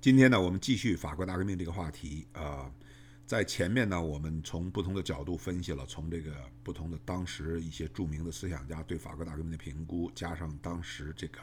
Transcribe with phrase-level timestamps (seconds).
[0.00, 2.26] 今天呢，我们继续法国大革命这个话题。
[2.32, 2.72] 呃，
[3.26, 11.40] 在前面呢，我们从不同的角度分析了，从这个不同的当时一些著名的思想家对法国大革命的评估，加上当时这个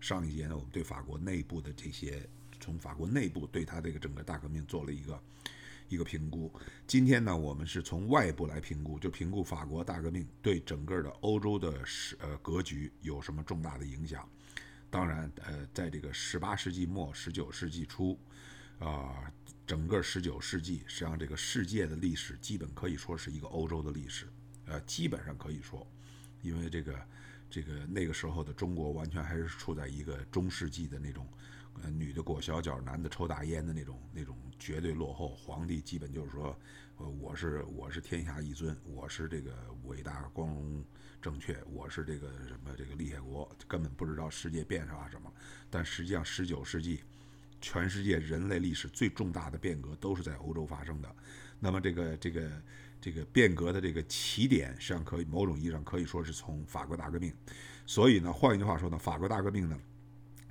[0.00, 2.26] 上一节呢，我们对法国内部的这些，
[2.58, 5.22] 从法国内部对他这个整个大革命做了一个
[5.90, 6.50] 一个评估。
[6.86, 11.74] 今天呢，我们是从外部来评估，就评估法国大革命对整个的欧洲的
[12.20, 14.26] 呃格局有什么重大的影响。
[14.90, 18.18] 当然，呃，在这个十八世纪末、十九世纪初，
[18.78, 19.30] 啊，
[19.66, 24.26] 整个十九世纪，实际上这个世界的历史基本可以说是一个欧洲的历史，
[24.64, 25.86] 呃，基本上可以说，
[26.40, 27.06] 因为这个
[27.50, 31.28] 这个那个时候的中国完全还是处在一个中世纪的那种，
[31.82, 36.58] 呃，女的裹小脚，男的抽大烟的那种那种绝对落后，皇帝基本就是说，
[36.96, 40.82] 呃，我是我是天下一尊，我是这个伟大光荣。
[41.20, 45.32] 正确，我是这个什么这个厉害国，根本不知道世界变化什么。
[45.68, 47.00] 但实际上，十九世纪，
[47.60, 51.16] 全世界人类历史最重大的变革都是在欧洲发生的。
[51.58, 52.62] 那么，这个这个
[53.00, 57.34] 这个变革的这个起点，实际上可以某种意义上可以说是从法国大革命。
[57.84, 59.76] 所以呢，换一句话说呢，法国大革命呢，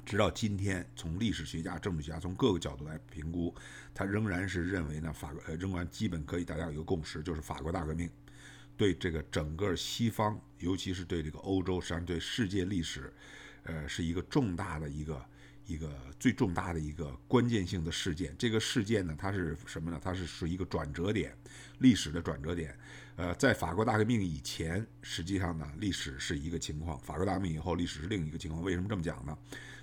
[0.05, 3.55] 直到今天，从历史学家、政治学家从各个角度来评估，
[3.93, 8.09] 他仍然是认为呢，法国呃仍然基本可以大家有一个共识，就是法国大革命。
[8.77, 13.11] 对这个整个西方，尤其是对这个欧洲，实际上对世界历史，
[13.63, 15.25] 呃，是一个重大的一个
[15.65, 18.35] 一个最重大的一个关键性的事件。
[18.37, 19.99] 这个事件呢，它是什么呢？
[20.01, 21.35] 它是是一个转折点，
[21.79, 22.77] 历史的转折点。
[23.15, 28.61] 呃，在法国大革命以前，实际上呢，历史是一个情况；法国大革命以后，历史是另一个情况。
[28.61, 29.35] 为什么这么讲呢？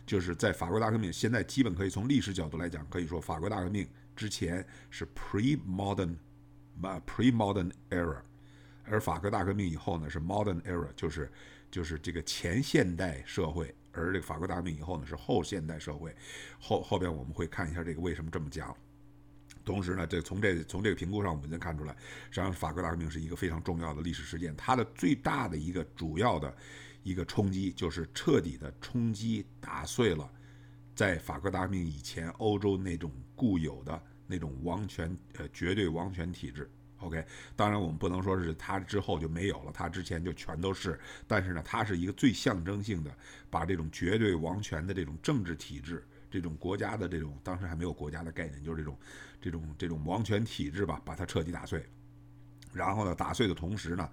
[0.06, 6.14] 就是在法国大革命，现在基本可以从历史角度来讲，可以说法国大革命之前是 pre-modern，
[6.80, 8.22] 啊，pre-modern era。
[8.86, 11.30] 而法国大革命以后呢，是 modern era，就是
[11.70, 13.74] 就是这个前现代社会。
[13.92, 16.14] 而这个法国大革命以后呢，是后现代社会。
[16.58, 18.76] 后后边我们会看一下这个为什么这么讲。
[19.64, 21.96] 同时呢，这从这从这个评估上，我们能看出来，
[22.28, 24.54] 实际上法国大革命是一个非常重要的历史事件。
[24.56, 26.54] 它的最大的一个主要的
[27.02, 30.30] 一个冲击，就是彻底的冲击打碎了
[30.94, 36.70] 在法国大革命以前欧洲那种固有的那种王权呃绝对王权体制。
[37.04, 40.98] OK，当然我们不能说是他之后就没有了，他之前就全都是。
[41.26, 43.14] 但是呢，它是一个最象征性的，
[43.50, 48.98] 把这种绝对王权的这种政治体制，这种国家的这种当时还没有国家的概念，就是这种
[49.40, 51.84] 这种这种王权体制吧，把它彻底打碎。
[52.72, 54.08] 然后呢，打碎的同时呢，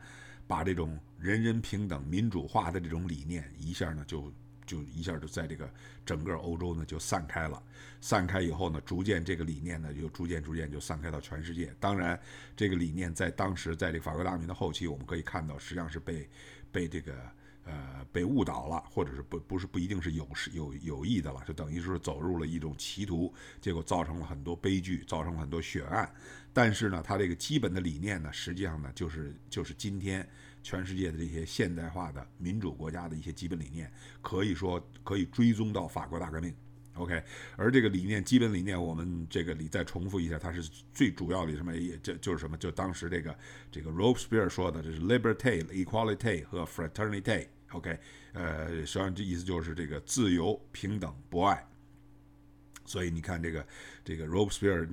[0.46, 4.31] 把这种人人平等、民主化的这种理念一下呢就。
[4.71, 5.69] 就一下就在这个
[6.05, 7.61] 整个欧洲呢就散开了，
[7.99, 11.75] 散开以后呢，逐渐这个理念呢就逐渐逐渐就散开到全世界。
[11.77, 12.17] 当然，
[12.55, 16.29] 这个理念在当时在这个法国大革命的后期，我们可以看到实际上是被
[16.71, 17.13] 被这个
[17.65, 26.09] 呃被误导了，或者是不不是不一定是有是有有意的了，就等于是走入了一种歧途，结果造成了很多悲剧，造成了很多血案。
[26.53, 30.25] 但是呢，它这个基本的理念呢，实际上呢就是就是今天。
[30.63, 33.91] 全世界的这些现代化的民主国家的一些基本理念，
[34.22, 36.53] 可以说可以追踪到法国大革命。
[36.95, 37.23] OK，
[37.55, 41.73] 而这个理念、基本理念，我们这个里再重复一下，它是最主要的什么？
[41.75, 42.57] 也就就是什么？
[42.57, 43.33] 就当时这个
[43.71, 47.47] 这个 Robespierre 说的，这是 liberty、equality 和 fraternity。
[47.71, 47.97] OK，
[48.33, 51.66] 呃，实际上这意思就是这个自由、平等、博爱。
[52.86, 53.66] 所以你看这个
[54.03, 54.88] 这个 Robespierre，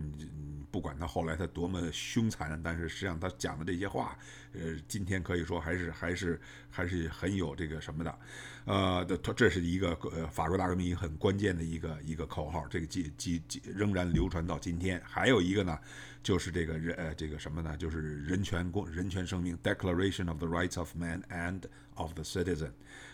[0.71, 4.17] 不管他后来他多么凶残，但是实际上他讲的这些话，
[4.53, 6.41] 呃，今天可以说还是还是
[6.71, 8.19] 还是很有这个什么的，
[8.67, 15.03] 呃，他这是一个呃法国大革命很关键的一个一个口号，这个记记记仍然流传到今天。
[15.05, 15.79] 还有一个呢，
[16.23, 17.77] 就是这个人呃这个什么呢？
[17.77, 21.63] 就是人权公人权声明 Declaration of the Rights of Man and
[21.95, 22.73] of the Citizen，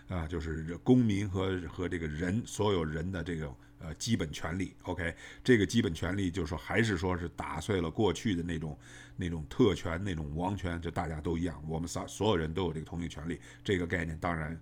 [0.08, 3.54] 啊，就是公民和和这个人所有人的这个。
[3.84, 8.78] 呃，基本权利，OK，这个基本权利就是说，还是说是打碎了过去的那种
[9.14, 13.38] 那种特权、那种王权，就大家都一样，我们仨所有人都有这个同一权利。
[13.62, 14.58] 这个概念当然，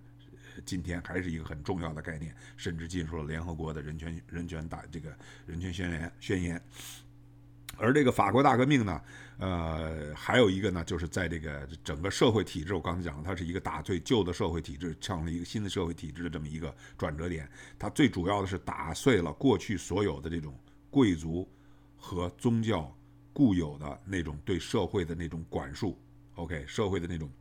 [0.65, 6.61] 今天还是一个很重要的概念，甚至进入了联合国的人权人权大这个人权宣言宣言。
[7.77, 9.01] 而这个法国大革命呢，
[9.39, 17.49] 呃，还有一个呢，就是在这个整个社会体制，我刚才讲了，它是一个打碎旧的社会体制，创立一个新的社会体制的这么一个转折点。
[17.77, 20.57] 它最主要的是打碎了过去所有的这种
[20.89, 21.49] 贵族
[21.97, 22.95] 和宗教
[23.33, 25.99] 固有的那种对社会的那种管束
[26.35, 27.31] ，OK，社会的那种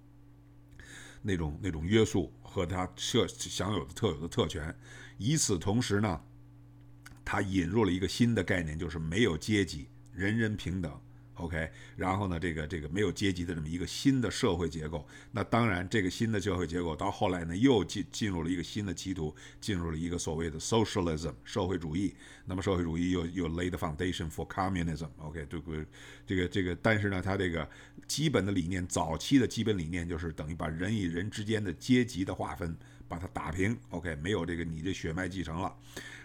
[1.20, 4.74] 那种那种约束和他设享有的特有的特权。
[5.18, 6.20] 与此同时呢，
[7.22, 9.86] 他引入了一个新的概念，就是没有阶级。
[10.14, 10.92] 人人平等
[11.36, 22.14] OK，然后呢，这个这个没有阶级的这么一个新的社会结构，那当然这个新的社会结构到后来呢，又进进入了一个新的歧途，进入了一个所谓的 socialism 社会主义。
[22.44, 25.08] 那么社会主义又又 lay the foundation for communism。
[25.18, 25.86] OK，这个
[26.26, 27.68] 这个这个，但是呢，它这个
[28.06, 32.76] 基本的理念，早期的基本理念就是等于把人与人之间的阶级的划分
[33.12, 33.76] 把它打平。
[33.90, 35.76] OK，没有这个你这血脉继承了。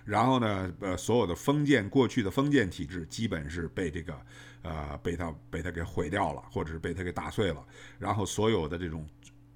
[0.06, 4.22] 然后呢，呃，所有的封建过去的封建体制基本是被这个，
[4.62, 7.62] 呃，被他被他给毁掉了，或者是被他给打碎了。
[8.00, 9.06] 然后所有的这种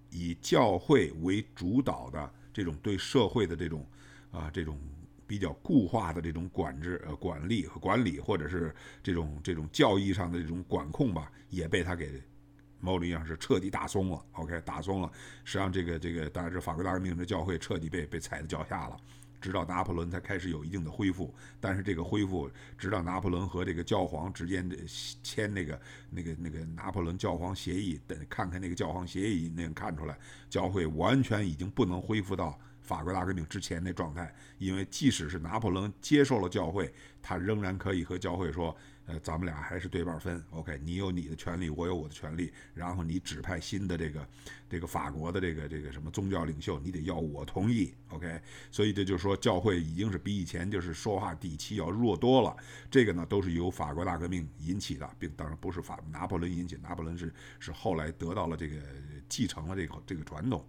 [0.09, 3.87] 以教会为主导的这种对社会的这种
[4.29, 4.77] 啊这种
[5.25, 12.21] 比较固化的这种管制、呃管理和管理，或者是这种这种教义上的这种管控吧，也被他给
[12.81, 14.21] 某种意义上是彻底打松了。
[14.33, 15.09] OK，打松了。
[15.45, 18.97] 实际上，这个这个，当然是法国大革命的教会彻底被被踩在脚下了。
[19.39, 22.47] 直到拿破仑才开始有一定的恢复，但是这个恢复，
[22.77, 24.77] 直到拿破仑和这个教皇之间的
[25.23, 25.81] 签那个
[26.11, 30.15] 那个那个拿破仑教皇协议，等看看那个教皇协议，能看出来，
[30.47, 38.77] 教会完全已经不能恢复到法国大革命之前那状态，因为即使是拿破仑接受了教会，他仍然可以和教会说。
[39.07, 44.27] 呃，咱们俩还是对半分，OK，你有你的权利，我有我的权利，然后你指派新的这个
[44.69, 48.39] 这个法国的这个这个什么宗教领袖，你得要我同意，OK，
[48.69, 52.55] 所以这就是说教会已经是比以前就是说话底气要弱多了，
[52.89, 58.77] 这个呢都是由法国大革命引起的，并当然不是法拿破仑引起，拿破仑是是后来得到了这个
[59.27, 60.63] 继承了这个这个传统。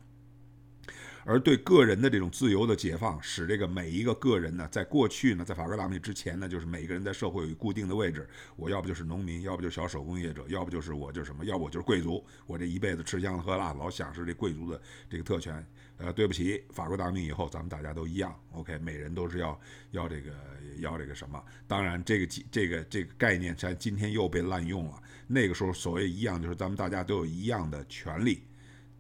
[1.25, 8.29] 而对个人的这种自由的解放，使这个每一个个人呢，在过去呢，在法国大革命之前呢，就是每个人在社会有一固定的位置。
[8.57, 12.25] 我要不就是农民，要不就是小手工业者，要不就是我就是什么，要不我就是贵族。
[12.47, 15.65] 我这一辈子吃香喝辣，老享受这贵族的这个特权。
[15.99, 18.37] 呃，对不起，法国大革命以后，咱们大家都一样。
[18.53, 19.61] OK，每人都是要
[19.93, 20.33] 要这个
[20.79, 21.41] 要这个什么？
[21.69, 25.01] 当然，这个这个这个概念在今天又被滥用了。
[25.29, 28.43] 那个时候所谓一样，就是咱们大家都有一样的权利。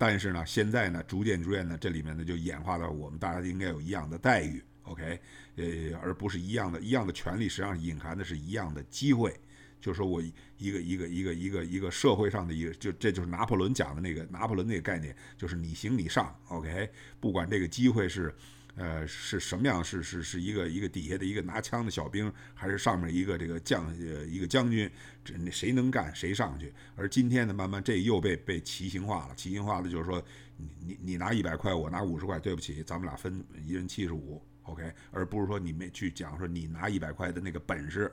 [0.04, 5.20] 但是呢，现在呢，逐渐逐渐呢，这里面呢就演化到我们大家应该有一样的待遇，OK，
[5.54, 5.64] 呃，
[6.02, 9.32] 而不是一样的，一样的权利，实际上隐含的是一样的机会。
[9.80, 10.20] 就是说我
[10.58, 16.90] 一个一个一个一个一个社会上的一个，就这就是拿破仑讲的那个拿破仑那个概念，就是你行你上，OK，
[17.20, 18.34] 不管这个机会是。
[18.74, 19.84] 呃，是什么样？
[19.84, 24.90] 是是是一个一个底下的一个拿枪的小兵，还是上面一个这个将呃一个将军？
[25.22, 26.72] 这谁能干谁上去？
[26.96, 29.34] 而今天呢，慢慢这又被被骑行化了。
[29.34, 30.24] 骑行化的就是说，
[30.56, 34.90] 你你你拿一百块，我拿五十块，对不起，咱们俩分一人七十五，OK？
[35.10, 38.10] 而不是说你没去讲说你拿一百块的那个本事，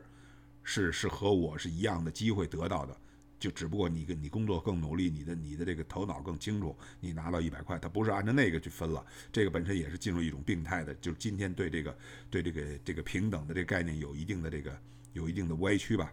[0.61, 2.97] 是是和我是一样的机会得到的。
[3.39, 11.97] 就只不过你跟你工作更努力，你的你的这个头脑更清楚，你拿到一百块，它不是按照那个去分了，这个本身也是进入一种病态的，就是今天对这个
[12.29, 14.77] 对这个这个平等的这个概念有一定的这个
[15.13, 16.11] 有一定的歪曲吧。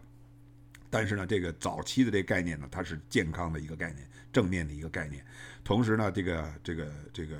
[0.89, 5.25] 但是呢，这个早期的这个概念呢，它是健康的一个概念，正面的一个概念。
[5.63, 7.37] 同时呢，这个这个这个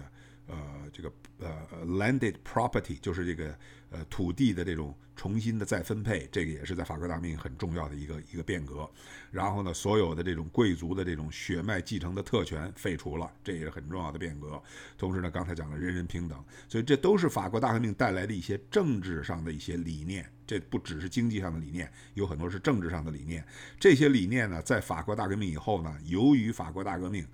[0.48, 3.58] 呃这个呃 landed property 就是这个。
[3.90, 8.90] 呃，土地的这种重新的再分配，这个也是在法国大革命很重要的一个一个变革。
[9.32, 14.62] 然后呢，所有的这种贵族的这种血脉继承的特权废除了，这也是很重要的变革。
[14.98, 20.30] 同时呢，刚才讲了人人平等，所以这都是法国大革命带来的一些政治上的一些理念。
[20.46, 23.46] 这不只是经济上的理念，有很多是政治上的理念。
[23.80, 27.26] 这些理念呢，在法国大革命以后呢，由于法国大革命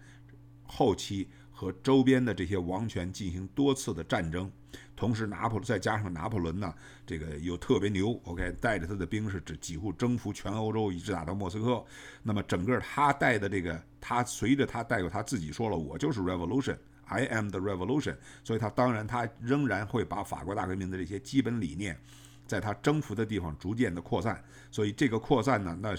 [0.66, 4.52] 后期和周边的这些王权进行多次的战争。
[4.96, 6.74] 同时，拿破再加上拿破仑呢，
[7.06, 11.84] 这个又特别牛，OK，带着他的兵是几几乎征服全欧洲，一直打到莫斯科。
[12.22, 18.16] 那么整个他带的这个，他随着他带有他自己说了，我就是 revolution，I am the revolution。
[18.44, 22.00] 所以他当然他仍然会把法国大革命的这些基本理念，
[22.46, 24.42] 在他征服的地方逐渐的扩散。
[24.72, 25.96] 所以这个扩散呢，那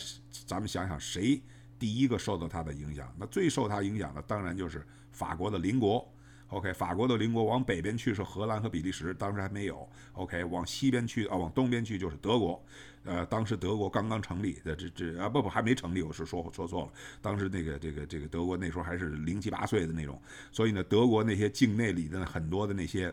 [0.46, 1.42] 咱们想想，谁
[1.78, 3.12] 第一个受到他的影响？
[3.18, 6.08] 那最受他影响的，当然就是法国的邻国。
[6.48, 9.88] OK，法国的邻国往北边去是荷兰和比利时，当时还没有。
[10.12, 12.62] OK，往西边去啊，往东边去就是德国。
[13.04, 16.92] 呃，当时德国刚刚成立的，这这啊不不还没成立，我是说说错了。
[17.20, 20.20] 当时那个这个这个德国那时候还是零七八岁的那种，
[20.52, 23.12] 所以呢，德国那些境内里的很多的那些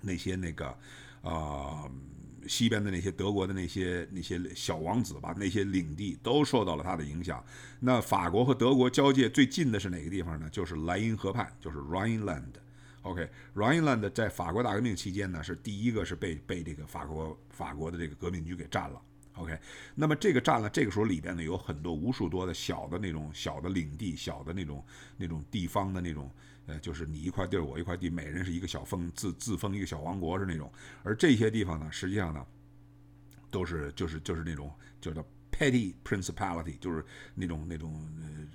[0.00, 0.66] 那些那个
[1.22, 1.90] 啊。
[2.46, 7.44] 西边的那些德国的那些那些小王子吧，那些领地都受到了他的影响。
[7.80, 10.48] 那法国和德国交界最近的是哪个地方呢？
[10.50, 12.52] 就是莱茵河畔，就是 Rhineland。
[13.02, 19.00] OK，Rhineland 在法国大革命期间呢，是第一个是被被这个法国法国的这个革命军给占了。
[19.34, 19.58] OK，
[19.94, 24.84] 那么这个占了，这个时候里边呢有很多无数多的小的那种小的领地，小的那种
[25.16, 26.30] 那种地方的那种。
[26.70, 30.70] 呃，就是你一块地儿，我一块地，每人是一个小封，自自封一个小王国是那种。
[31.02, 32.46] 而这些地方呢，实际上呢，
[33.50, 38.08] 都是就是就是那种叫做 petty principality，就是那种那种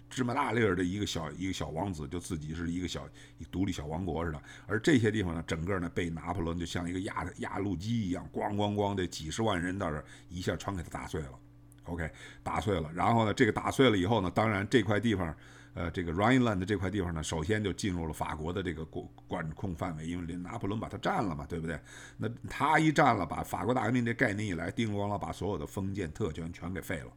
[0.09, 3.05] 芝麻大粒儿的一个小一个小王子，就自己是一个小
[3.51, 4.41] 独立小王国似的。
[4.65, 11.39] 而这些地方呢，整个呢被拿破仑就像一个压压路机一样，咣咣咣的几十万人到这一下全给他打碎了。
[11.83, 12.09] OK，
[12.43, 12.89] 打碎了。
[12.93, 15.35] 然后呢，这个打碎了以后呢，当然这块地方。
[15.75, 21.77] 呃，这个 Rhineland 这块地方呢，首先就进入了法国的这个管管控范围，因为拿破仑把它占了嘛，对不对？
[22.17, 27.11] 那他一占了，把法国大革命这概念一来，叮咣啷把所有的封建特权全给废了。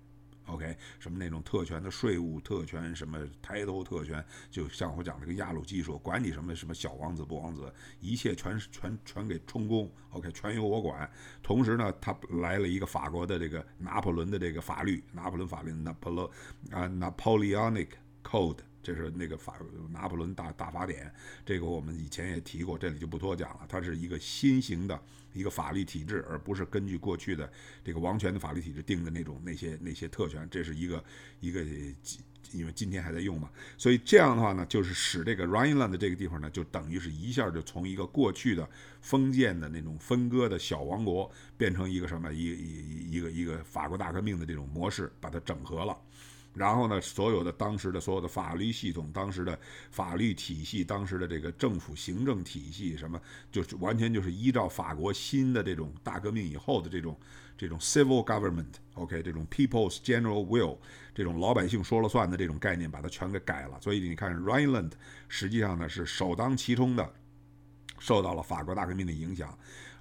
[0.47, 9.89] OK，什么那种特权的税务特权，什么抬头特权，就像我讲这个亚鲁基说，管你什么什么小王子不王子，一切全全全给充公。
[10.11, 11.09] OK，全由我管。
[11.43, 16.27] 同时呢，他来了一个法国的这个拿破仑的这个法律，拿破仑法律，拿破仑
[16.73, 17.89] 啊，Napoleonic。
[18.25, 19.55] Code，这是那个法
[19.91, 21.13] 拿破仑大大法典，
[21.45, 23.67] 这个我们以前也提过，这里就不多讲了。
[23.69, 25.01] 它是一个新型的
[25.33, 27.51] 一个法律体制，而不是根据过去的
[27.85, 30.47] 这个王权的法律体制定的那种那些那些特权。
[30.51, 31.03] 这是一个
[31.41, 31.63] 一个，
[32.53, 38.67] 因为今天还在用嘛，所以这样的话呢，就是使这个 Rhineland 这个地方呢，就等于是一下就从一个过去的
[39.03, 45.97] 封建的那种分割的小王国，变成一个什么一一一个一个法国大革命的这种模式，把它整合了。
[46.59, 49.59] 然后呢，所有的当时的所有的法律系统、当时的
[49.91, 53.21] 法律体系、当时的这个政府行政体系，什么
[53.53, 57.17] 就是完全就是依照法国新的这种大革命以后的这种
[57.57, 60.77] 这种 civil government，OK，这种 people's general will，
[61.15, 63.81] 这种老百姓说了算的这种概念，把它全给改了。
[63.81, 64.93] 所以你看，Rhineland
[65.29, 67.15] 实际上呢是首当其冲的
[67.99, 69.57] 受到了法国大革命的影响。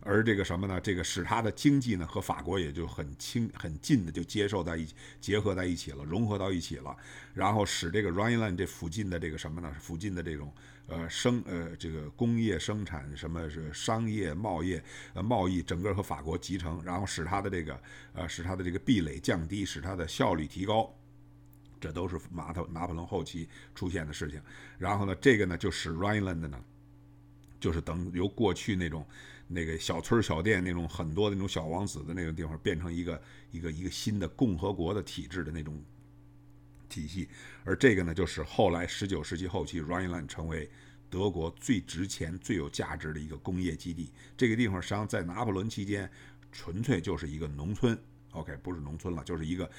[0.09, 0.79] 而这个什么呢？
[0.79, 6.95] 这个使他的经济呢和法国也就很亲很近的就接受在一起，结合在一起了，融合到一起了。
[7.33, 9.69] 然后使这个 Rhineland 这附近的这个什么呢？
[9.81, 10.53] 附近的这种
[10.87, 14.79] 呃生呃这个工业生产什么是商业贸易
[15.13, 17.77] 呃贸易整个和法国集成，然后使他的这个
[18.13, 20.89] 呃使他的这个壁垒降低，使他的效率提高。
[21.81, 24.41] 这都是马特拿破仑后期出现的事情。
[24.77, 26.57] 然后呢，这个呢就使 Rhineland 呢，
[27.59, 29.05] 就是等由过去那种。
[29.49, 35.81] 那个小村小店那种很多那种小王子的那个地方，变成一个一个一个新的共和国的体制的那种
[36.89, 37.29] 体系，
[37.63, 40.69] 而这个呢，就是后来十九世纪后期，Rhineland 成为
[41.09, 44.11] 德国最值钱、最有价值的一个工业基地。
[44.35, 46.11] 这个地方实际上在拿破仑期间，
[46.51, 47.97] 纯粹就是一个农村
[48.31, 49.71] ，OK，不是农村了，就是一个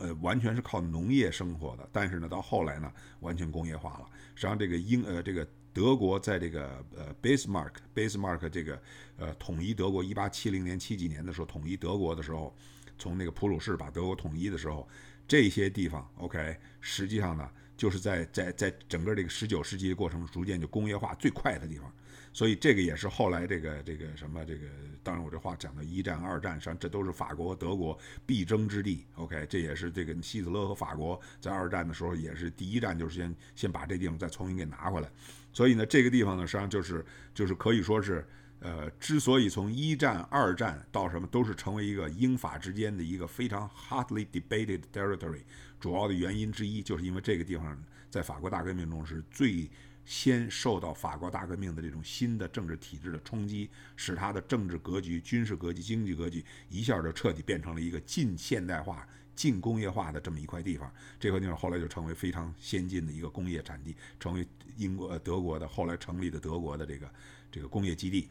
[0.00, 1.88] 呃完全是靠农业生活的。
[1.92, 4.06] 但是呢，到后来呢，完全工业化了。
[4.34, 5.46] 实际上，这个英呃这个。
[5.72, 8.82] 德国在这个呃，Bismarck，Bismarck 这个
[9.16, 12.54] 呃统一德国，一八七零年七几年的时候统一德国的时候，
[12.98, 14.88] 从那个普鲁士把德国统一的时候，
[15.26, 21.92] 这些地方，OK，实际上呢，就是在在在整个这个十九世纪的过程，逐渐就工业化最快的地方。
[22.34, 24.66] 所以这个也是后来这个这个什么这个，
[25.02, 29.04] 当然我这话讲到一战、二战上，这都是法国、德国必争之地。
[29.16, 35.10] OK，这也是这个希特勒和法国在二战的时候也是第一站，就是先先把这地方再重新给拿回来。
[35.52, 37.04] 所以呢，这个地方呢，实际上就是
[37.34, 38.26] 就是可以说是，
[38.60, 45.42] 呃，之所以从一战、二战到什么都是成为一个英法之间的一个非常 hotly debated territory，
[45.78, 47.80] 主要的原因之一，就是因为这个地方
[48.10, 49.70] 在法国大革命中是最。
[50.04, 60.92] 先受到法国大革命的这种新的政治体制的冲击，使它的政治格局、军事格局、经济格局一下就彻底变成了一个近现代化、近工业化的这么一块地方。
[61.18, 64.46] 这块地方后来就成为非常先进的一个工业产地，成为
[64.76, 67.10] 英国、德国的后来成立的德国的这个
[67.50, 68.28] 这个工业基地。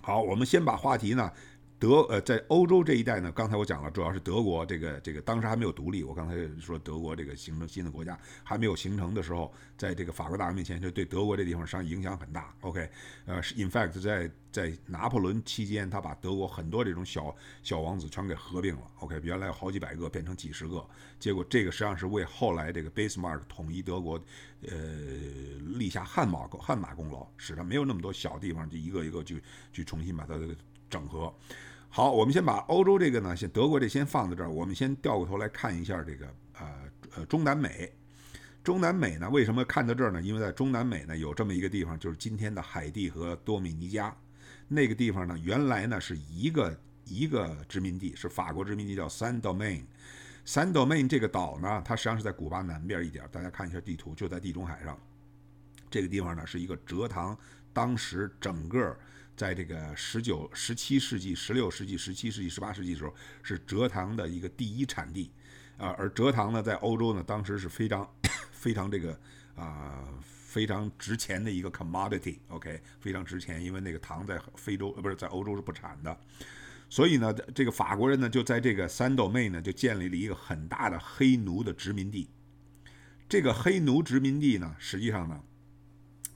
[0.00, 1.32] 好，我们先把话题呢。
[1.78, 6.02] 德呃，在欧洲这一带呢，刚才我讲了，主要是德国这个这个当时还没有独立。
[6.02, 12.54] 我刚才说德国这个形成新的国家还没有形成的时候，在这个法国大革命前，就对德国这地方上影响很大。
[12.62, 12.88] OK，
[13.26, 18.82] 呃，in fact，在在拿破仑期间，他把德国很多这种小小王子全给合并了。
[19.00, 20.82] OK，原来有好几百个变成几十个，
[21.18, 24.18] 结果这个实际上是为后来这个 Bismarck 统一德国，
[24.62, 24.78] 呃，
[25.76, 29.42] 立下汗马汗马功劳，使他没有那么多小地方就一个一个去
[29.74, 30.38] 去重新把它
[30.88, 31.32] 整合。
[31.88, 34.50] 好，我们先把欧洲这个呢，先德国这先放在这儿。
[34.50, 36.26] 我们先掉过头来看一下这个
[36.58, 36.74] 呃
[37.14, 37.90] 呃中南美。
[38.62, 40.20] 中南美呢，为什么看到这儿呢？
[40.20, 44.14] 因为在中南美呢有这么一个地方，就是今天的海地和多米尼加。
[44.68, 49.84] 那个地方呢，原来呢是一个一个殖民地，是法国殖民地，叫 San Domingue。
[50.44, 53.24] San Domain 这个岛呢，它实际上是在古巴南边一点。
[53.32, 54.98] 大家看一下地图，就在地中海上。
[55.88, 57.38] 这个地方呢是一个蔗糖，
[57.72, 58.94] 当时整个。
[59.36, 65.30] 在这个十九、十七世纪、十六世纪、十七世纪、十八世纪的时候，是蔗糖的一个第一产地，
[65.76, 68.10] 啊，而蔗糖呢，在欧洲呢，当时是非常、
[68.50, 69.20] 非常这个
[69.54, 76.18] 啊，非常值钱的一个 commodity，OK，非常值钱，因为那个糖在非洲呃不是在欧洲是不产的，
[76.88, 82.30] 所以呢，这个法国人呢就在这个三斗妹呢就建立了一个很大的黑奴的殖民地。
[83.28, 85.42] 这个黑奴殖民地呢，实际上呢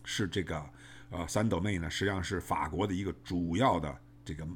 [0.04, 0.68] 是这个
[1.10, 4.46] 呃三斗妹呢实际上是法国的一个主要的这个。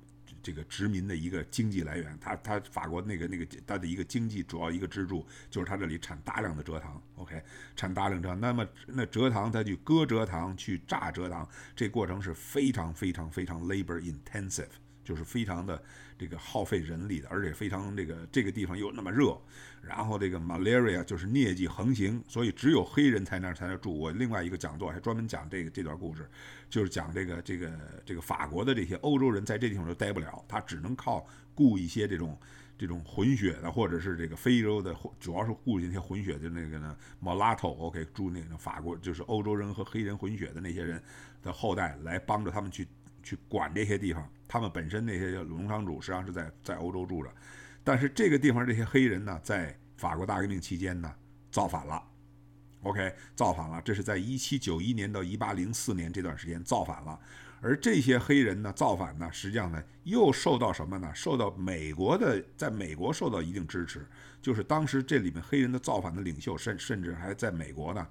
[0.42, 7.42] 这个殖民的一个经济来源，它它法国那个那个它的一个经济主要一个支柱就是它这里产大量的蔗糖，OK，
[7.74, 8.38] 产大量蔗糖。
[8.38, 14.68] 那么那蔗糖它去割蔗糖去榨蔗糖，这过程是非常非常非常 labor intensive。
[15.04, 15.80] 就是非常的
[16.18, 19.38] 这个耗费人力的，而且非常这个这个地方又那么热，
[19.82, 23.96] 然后这个 malaria 就是疟疾横行，所以只有黑人才那才能住。
[23.96, 26.28] 我另外一个讲座还专门讲这个这段故事，
[26.70, 27.70] 就是讲这个这个
[28.06, 32.38] 这个法国的这些欧洲人在这地方都待不了，他只能靠雇一些这种
[32.78, 41.02] 这种混血的，或者是这个非洲的，主要是雇那些混血的那个呢 mulatto，OK，住那个法国就是欧洲人和黑人混血的那些人
[41.42, 42.88] 的后代来帮着他们去。
[43.24, 47.30] 去管这些地方，他们本身那些农场主实际上是在在欧洲住着，
[47.82, 51.12] 但是这个地方这些黑人呢，在法国大革命期间呢
[51.50, 52.00] 造反了
[52.82, 57.18] ，OK，造反了，这是在一七九一年到一八零四年这段时间造反了，
[57.60, 61.10] 而这些黑人呢造反呢，实际上呢又受到什么呢？
[61.14, 64.06] 受到美国的，在美国受到一定支持，
[64.42, 68.06] 就是当时这里面黑人的造反的领袖，甚甚至还在美国呢。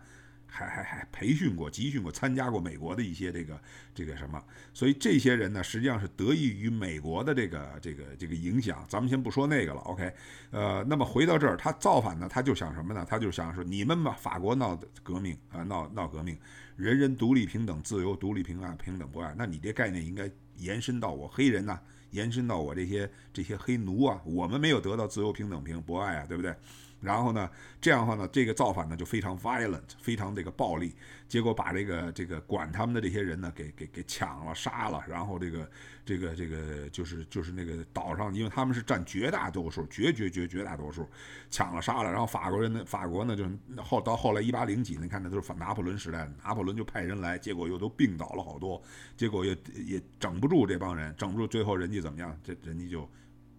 [0.56, 3.60] 还还还培训过、集训过、参加过美国的一些这个
[3.96, 4.40] 这个什么，
[4.72, 8.86] 所以这些人呢，实际上是得益于美国的这个这个这个影响。
[8.88, 10.14] 咱们先不说那个了，OK？
[10.52, 13.04] 呃，那么回到这儿，他造反呢，他就想什么呢？
[13.10, 16.38] 他就想说，你们吧，法国闹革命啊，闹闹革命，
[16.76, 19.34] 人人独立平等、自由、独立平安、平等博爱。
[19.36, 21.80] 那你这概念应该延伸到我黑人呐，
[22.12, 26.56] 延伸到我这些这些黑奴啊，我们没有得到自由、平等、平博爱啊，对不对？
[27.04, 27.50] 然后呢，
[27.82, 30.96] 这样的话呢，这个造反呢就非常 violent，非常这个暴力，
[31.28, 35.70] 结果把这个这个管他们的这些人呢给给给抢了、杀了，然后这个
[36.06, 41.06] 这个这个就是就是那个岛上，因为他们是占绝大多数，绝绝绝绝大多数，
[41.52, 43.46] 抢了杀了，然后法国人呢，法国呢就
[43.84, 48.82] 后到后来一八零几，你看那都是法拿破仑时代，拿破仑就派人来，结果又都病倒了好多，
[49.18, 52.40] 结果也也整不住这帮人，整不住，最后人家怎么样？
[52.44, 53.10] 这人家就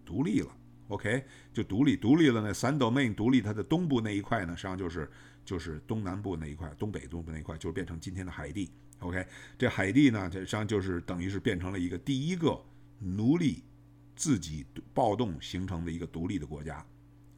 [0.05, 0.49] 独立了。
[0.95, 2.55] OK，就独立，独立了呢。
[2.55, 5.11] 三岛 main 独立，它的东部那一块呢，实际上就是
[5.45, 8.71] 就是东南部那一块，东北东部那一块，就变成今天的海地。
[9.01, 9.27] OK，
[9.59, 12.59] 这海地呢，这实际上就是等于是变成了一个第一个
[13.01, 13.65] 奴隶
[14.15, 14.65] 自己
[14.95, 16.87] 暴动形成的一个独立的国家。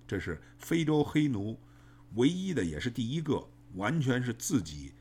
[0.06, 1.58] 这是非洲黑奴
[2.14, 3.42] 唯一的，也是第一个
[3.74, 4.92] 完全是自己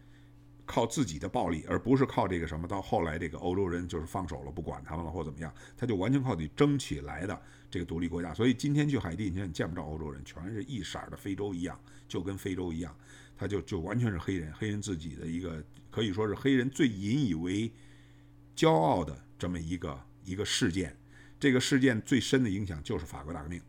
[0.66, 2.68] 靠自己的暴力，而不是靠这个什么。
[2.68, 7.42] 到后来这个欧洲人就是放手了，不管他们了或怎么样，他就完全靠自己争取来的。
[7.70, 12.96] 这个独立国家，所以今天去海地，你看见不着欧洲人，全是一色儿的非洲一样，就跟非洲一样，
[13.36, 17.70] 他就就完全是黑人，黑人自己的一个可以说是黑人最引以为
[18.56, 20.96] 骄傲的这么一个一个事件。
[21.38, 23.62] 这个事件最深的影响就是法国大革命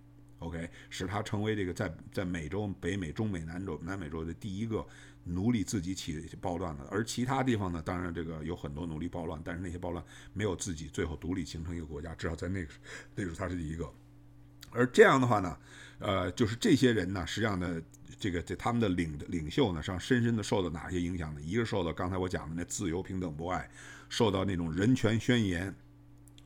[0.47, 4.87] ，OK，使他成为这个在在美洲、北美、中美、南洲、南美洲的第一个
[5.25, 6.85] 奴隶自己起暴乱的。
[6.91, 12.71] 而其他地方呢，当然这个有很多奴隶暴乱，但是那些暴乱没有自己最后独立形成一个国家，至少在那个
[13.15, 13.91] 那时候他是一个。
[14.73, 15.59] 而这样的话呢，
[16.01, 17.81] 呃，就是这些人呢，实际上呢，
[18.19, 21.41] 这个这他们的领领袖呢，实际上深深的受到哪些影响呢？
[21.41, 23.71] 一个受到刚才我讲的那自由、平等、博爱，
[24.09, 25.75] 受到那种人权宣言，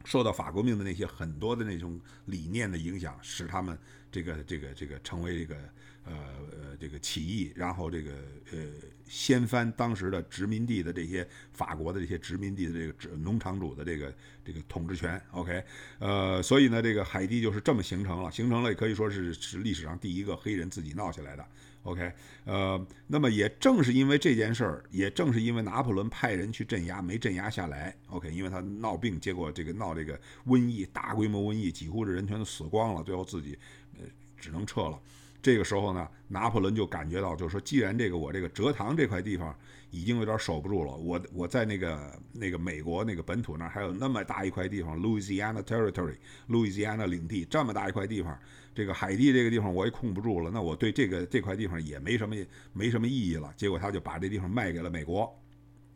[0.04, 3.78] 受到法国命的那些很多的那种理念的影响，使他们
[4.10, 5.56] 这个这个这个成为这个。
[6.02, 8.10] 呃呃，这个起义，然后这个
[8.52, 8.58] 呃，
[9.06, 15.62] 掀翻当时的殖民地的这些法国的这些殖民地的这个农场主的这个这个统治权，OK，
[15.98, 21.46] 呃，所以呢，这个海地就是这么形成了，形成了也可以说是是历史上第一个黑人自己闹起来的
[21.82, 22.12] ，OK，
[22.44, 33.58] 呃，那么也正是因为这件事儿，也正是因为拿破仑派人去镇压，没镇压下来，OK，因为他闹病，结果这个闹这个瘟疫，大规模瘟疫，几乎是人全都死光了，最后自己
[33.98, 34.04] 呃
[34.36, 35.00] 只能撤了。
[35.42, 39.56] 这个时候呢，拿破仑就感觉到，就是说，既然这个我这个蔗糖这块地方
[39.90, 48.38] 已经有点守不住了，我我在那个那个美国那个本土那儿还有那么大一块地方，Louisiana Territory，Louisiana 领地这么大一块地方，
[48.74, 52.36] 这个海地这个地方我也控不住了，那我对这个这块地方也没什么
[52.72, 53.52] 没什么意义了。
[53.56, 55.32] 结果他就把这地方卖给了美国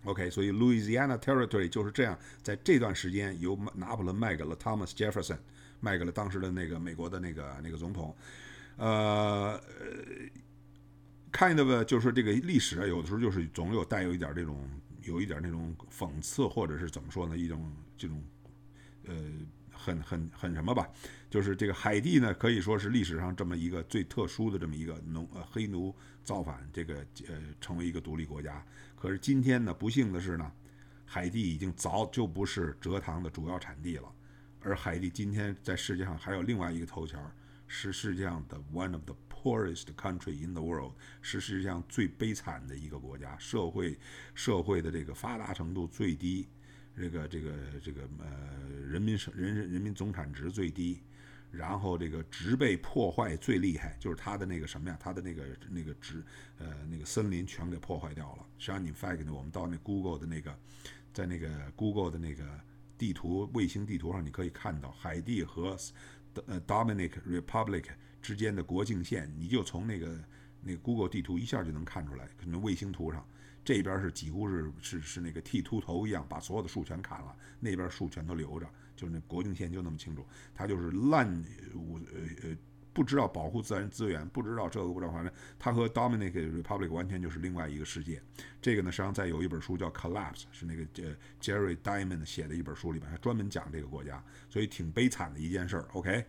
[0.05, 5.39] ，OK，所以 Louisiana Territory 就是这样，在这段时间由拿破仑卖给了 Thomas Jefferson，
[5.81, 8.15] 卖给了当时的那个美国的那个那个总统。
[8.77, 9.61] 呃
[11.33, 14.69] ，kind of 就是这个历史啊，有的时候就是总有带有一点这种，
[15.05, 17.39] 有一点那种讽刺，或者是怎么说呢？
[17.39, 18.21] 一种这种，
[19.85, 20.89] 很很很什么吧？
[21.29, 25.95] 就是这个海地呢，可以说是历史上这么一个最特殊的这么一个农呃黑奴
[26.25, 26.95] 造反，这个
[27.29, 28.65] 呃成为一个独立国家。
[28.97, 30.51] 可是今天呢，不幸的是呢，
[31.05, 34.11] 海地已经早就不是蔗糖的主要产地了。
[34.61, 37.21] 而海地今天在世界上还有另外一个头条，
[37.67, 43.99] 是世界上的 one of the poorest country in the world，是世界上最悲惨的一个国家，社会
[44.35, 46.49] 社会的这个发达程度最低，
[46.97, 47.53] 这个这个
[47.83, 51.01] 这个呃人民生人人民总产值最低。
[51.51, 54.97] 然后这个植被破坏最厉害，就是它的那个什么呀？
[54.99, 56.21] 它的那个那个植
[56.59, 58.45] 呃那个森林全给破坏掉了。
[58.59, 60.59] 实际上，你 fact 我们到那 Google 的那个，
[61.13, 62.45] 在那个 Google 的那个
[62.99, 65.77] 地图卫星地图上，你可以看到海地和
[66.47, 67.85] 呃 Dominic Republic
[68.21, 70.25] 之间的国境线，你就从那个
[70.61, 72.29] 那个 Google 地图一下就能看出来。
[72.37, 73.25] 可能卫星图上
[73.65, 78.69] 这边是几乎是是是那个剃秃头一样，把所有的树全砍了，那边树全都留着。
[78.95, 80.25] 就是那国境线就那么清楚，
[80.55, 81.29] 他就是滥
[81.75, 82.57] 无呃呃
[82.93, 88.23] 不知道保护自然资源，不知道这个不知道，反正他和 Dominic Republic 完全就是另外一个世界。
[88.63, 95.89] 这个呢，实际上在有一本书叫《Collapse》，是那个呃 Jerry Diamond 写的一本书里边，他专门讲这个国家，所以挺悲惨的一件事儿。
[95.95, 96.25] OK，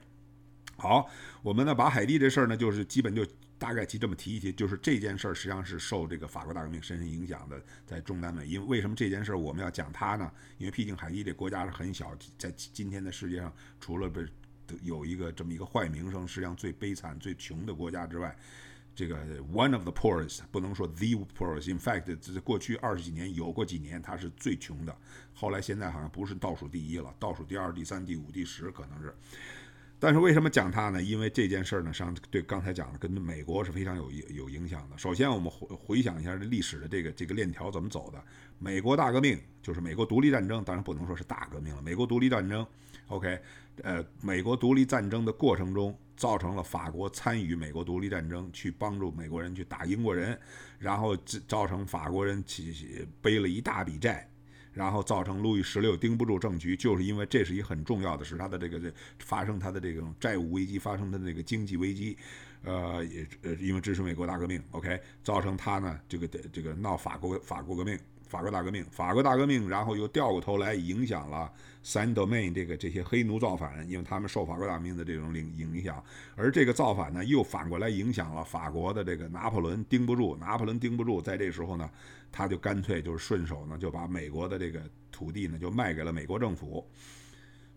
[0.77, 1.07] 好，
[1.43, 3.23] 我们呢把海地这事儿呢，就是基本就。
[3.57, 8.45] 大概提这么提一提，就是这件事儿实际上是受这个法国大革命深深影响的，在中南美。
[8.45, 10.29] 因为为什么这件事儿我们要讲它呢？
[10.57, 14.21] 因为毕竟海地这国家是很小，在今天的世界上，除了不
[14.81, 18.35] 有一个这么一个坏名声，实际上最悲惨、最穷的国家之外，
[18.93, 21.71] 这个 one of the poorest 不能说 the poorest。
[21.71, 24.95] In fact，这过去二十几年有过几年它是最穷的，
[25.33, 29.15] 后来现在好像不是倒数第一了，倒数第二、第三、第五、第十可能是。
[29.97, 31.01] 但是为什么讲它呢？
[31.01, 34.97] 因为这件事儿呢，上对刚才讲的跟美国是非常有有影响的。
[34.97, 38.23] 首先，我们回回想一下这历史的这个这个链条怎么走的。
[38.59, 41.81] 美国大革命就是美国独立战争，当然不能说是大革命了。
[41.81, 42.65] 美国独立战争
[43.07, 43.39] ，OK，
[43.83, 50.37] 呃，美国独立战争的过程中，造成了法国参与美国独立战争，去帮助美国人去打英国人，
[50.77, 51.15] 然后
[51.47, 54.29] 造成法国人起起背了一大笔债。
[54.75, 62.15] 然后造成路易十六盯不住政局，就是因为这是一很重要的，事他的这个这发生他的这种债务危机，发生他的这个经济危机，
[62.63, 67.97] 呃，也呃因为支持美国大革命，OK，造成他呢这个这个闹法国法国革命。
[68.27, 71.49] 法国大革命，法国大革命，然后又掉过头来影响了
[71.85, 76.03] Saint Domingue 这个这些黑奴造反，因为他们受法国大革命的这种影影响，
[76.35, 81.87] 而这个造反呢，又反过来影响了法国的这个拿破仑，盯不住，拿破仑盯不住，在这时候呢，
[82.35, 86.85] 他就干脆就是顺手呢，就把美国的这个土地呢，就卖给了美国政府，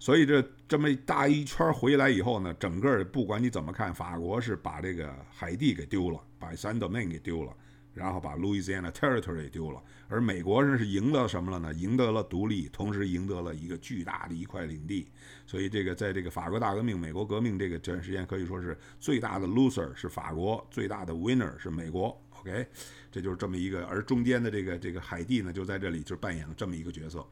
[0.01, 7.57] 所以这这么大一圈回来以后呢，整个不管你怎么看，法国是把这个海地给丢了，把 Saint Domingue 给丢了。
[7.95, 11.75] 然后把 Louisiana Territory 丢了，而美国人是赢得什么了呢？
[11.75, 15.11] 赢得了独立，同时赢得了一个巨大的一块领地。
[15.45, 22.17] 所以这个在这个法国大革命、美国革命这个这段时间，可以说是最大的 loser 是法国，最大的 winner 是美国。
[22.39, 22.65] OK，
[23.11, 27.27] 这就是这么一个，而中间的这个这个海地呢，就在这里就扮演了这么一个角色。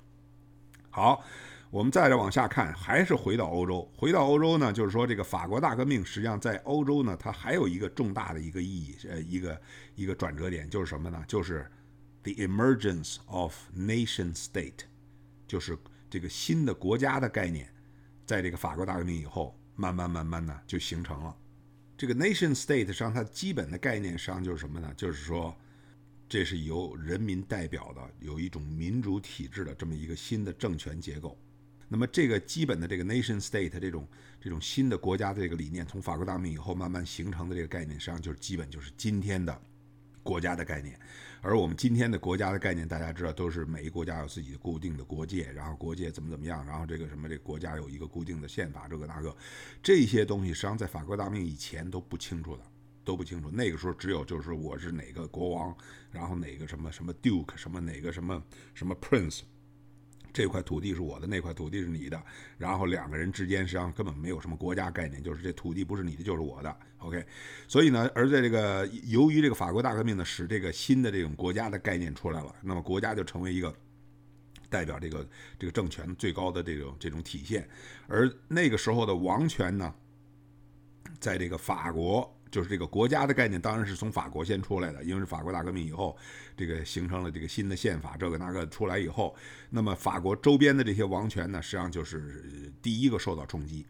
[0.90, 1.24] 好。
[1.68, 3.90] 我们再来往下看，还是回到欧洲。
[3.96, 9.60] 回到欧洲呢，就是说这个法国大革命，实际上在欧洲呢，它还有一个重大的一个意义，呃，一个
[9.96, 11.22] 一个转折点，就是什么呢？
[11.26, 11.68] 就是
[12.22, 14.84] the emergence of nation state，
[15.48, 15.76] 就是
[16.08, 17.68] 这个新的国家的概念，
[18.24, 21.36] 在这个法国大革命以后，慢慢慢慢呢就形成了。
[21.98, 24.90] 这个 nation state 上，它基本的概念实际上就是什么呢？
[24.96, 25.54] 就是说，
[26.28, 31.38] 这是由人民代表的，有一种民主体制的这么一个新的政权结构。
[31.88, 34.08] 那么这个基本的这个 nation state 这种
[34.40, 39.56] 这种新的国家的这个理念，从法国大革命以后慢慢形成的这个概念，实际上就是基本就是今天的
[40.24, 40.98] 国家的概念。
[41.42, 49.36] 而我们今天的国家的概念，大家知道都是每一国家有自己的固定的国界，然后国界怎么怎么样，然后这个什么这国家有一个固定的宪法，这个那个
[49.80, 52.62] 这些东西，实际上在法国大革命以前都不清楚的，
[53.06, 53.50] 都不清楚。
[53.50, 55.74] 那个时候只有就是我是哪个国王，
[56.10, 58.42] 然后哪个什么什么 duke 什么哪个什么
[58.74, 59.42] 什么 prince。
[60.32, 62.22] 这块土地是我的，那块土地是你的，
[62.58, 67.24] 然后两个人之间实际上根本没有什么国家概念，就是这土地不是你的就是我的，OK。
[67.66, 73.74] 所以呢，而在这个由于这个法国大革命呢，使这个新的这种国家的概念出来了，那么国家就成为一个
[74.68, 75.26] 代表这个
[75.58, 77.66] 这个政权最高的这种这种体现，
[78.06, 79.94] 而那个时候的王权呢，
[81.18, 82.36] 在这个法国。
[82.56, 86.16] 就是这个国家的概念，当然是从法国先出来的，因为是法国大革命以后，
[86.56, 89.36] 这个形成了这个新的宪法，这个那个出来以后，
[89.68, 93.84] 那么法国周边的这些王权呢，实际上就是第一个受到冲击，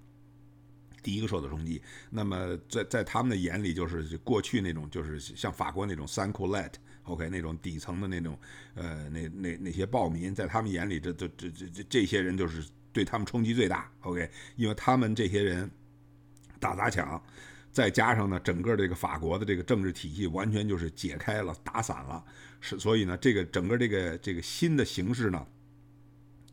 [1.01, 1.81] 第一个受到冲击。
[2.11, 8.37] 那么在在他们的眼里，就是过去那种就是像法国那种 s a n c o l e t o k 那种底层的那种
[8.75, 15.71] 呃那那那些暴民，在他们眼里，这这这这这些人就是对他们冲击最大，OK，因为他们这些人
[16.59, 17.23] 打砸抢。
[17.77, 22.25] 再加上呢，整个这个法国的这个政治体系完全就是解开了、打散了，
[22.59, 25.47] 是所以呢，这个整个这个这个新的形势呢，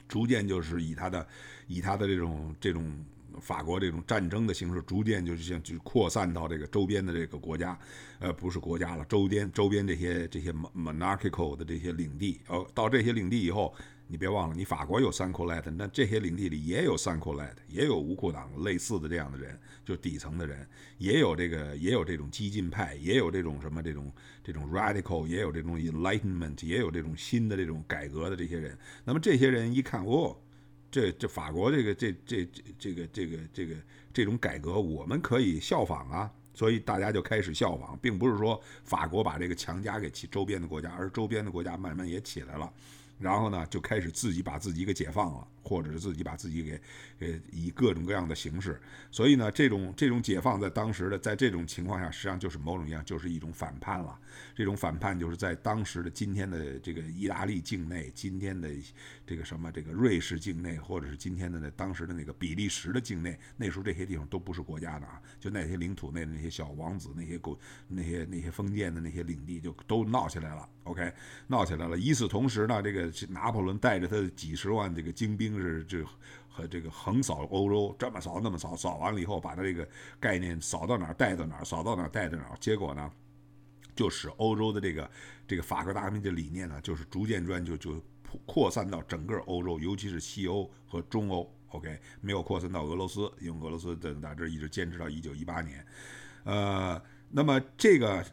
[0.06, 1.26] 逐渐就是以他的
[1.66, 2.94] 以他的这种这种
[3.42, 7.78] 法国这种战争的形式，逐渐就是像就扩散到这个周边的这个国家，
[8.20, 13.74] 呃，不是国家了，周边周边这些这些 monarchical 的这些领地，哦，到这些领地以后。
[14.06, 20.68] 你别忘了，你法国有三库莱特，那这些领地里也有三库莱特，也有无裤党类似的这样的人，就底层的人，
[20.98, 24.12] 也有这个，也有这种激进派，也有这种什么这种
[24.44, 28.78] 这种 radical，也有这种 enlightenment，也有这种新的这种改革的这些人。
[29.06, 30.38] 那么这些人一看，哦，
[30.94, 33.76] 这这法国这个这这这这个这个这个
[34.14, 42.72] 这种改革，我们可以效仿啊，所以大家就开始效仿，并不是说法国把这个强加给其周边的国家，而周边的国家慢慢也起来了。
[43.18, 46.82] 然后呢，就开始自己把自己给解放了，或者是自己把自己给，
[47.18, 48.80] 给以各种各样的形式。
[49.10, 54.20] 所以呢，这种这种解放在当时的，在这种情况下，实际上就是某种意义上就是一种反叛了。
[54.56, 58.70] 这种反叛就是在当时的今天的这个意大利境内，今天的
[59.26, 70.68] 这个什么这个瑞士境内，或者是今天的那当时的那个比利时的境内，那时候这些地方都不是国家的啊，就那些领土内的那些小王子，那些国那些那些封建的那些领地就都闹起来了。
[70.84, 71.14] OK，
[71.48, 71.98] 闹起来了。
[71.98, 76.04] 与此同时呢，这个拿破仑带着他的几十万这个精兵就是这
[76.50, 79.88] 和这个横扫欧洲，这么扫那么扫，扫完了以后把他这个
[80.20, 82.58] 概念扫到哪儿带到哪儿，扫到哪儿带到哪儿。
[82.60, 83.12] 结果呢，
[83.96, 85.10] 就使欧洲的这个
[85.48, 88.04] 这个法国大革命的理念呢，就是逐渐转就就
[88.46, 91.50] 扩散到整个欧洲，尤其是西欧和中欧。
[91.70, 95.86] OK，没有扩散到俄罗斯，因为俄罗斯的大致一直坚持到一九一八年。
[96.44, 98.26] 呃，那么这个。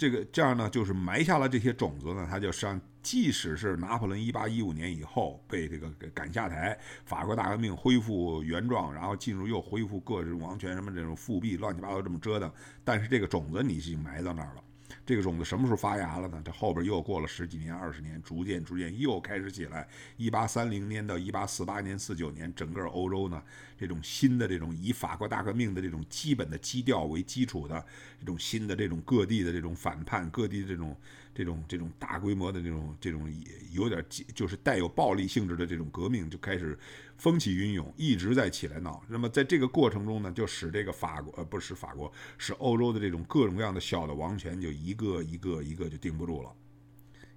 [0.00, 12.52] 这个这样呢，就是埋下了这些种子呢，他就上，即使是拿破仑一八一五年以后被这个赶下台，法国大革命恢复原状，然后进入又恢复各种王权什么这种复辟，乱七八糟这么折腾，
[12.84, 14.62] 但是这个种子你已经埋到那儿了。
[15.06, 16.42] 这个种子什么时候发芽了呢？
[16.44, 19.88] 这后边又过了十几年、二十年，逐渐逐渐又开始起来。
[20.16, 23.42] 一八三零年到一八四八年、四九年，整个欧洲呢，
[23.78, 27.84] 这种新的这种以法国大革命的这种基本的基调为基础的
[28.18, 30.94] 这种新的这种各地的这种反叛，各地的这种。
[31.34, 33.32] 这种这种大规模的这种这种
[33.70, 36.76] 有点就是带有暴力性质的这种革命就开始
[37.16, 39.02] 风起云涌，一直在起来闹。
[39.08, 46.52] 那么在这个过程中呢，就使这个法国呃不是法国，使欧洲的这种各种各样的小的王权就一个一个一个就定不住了，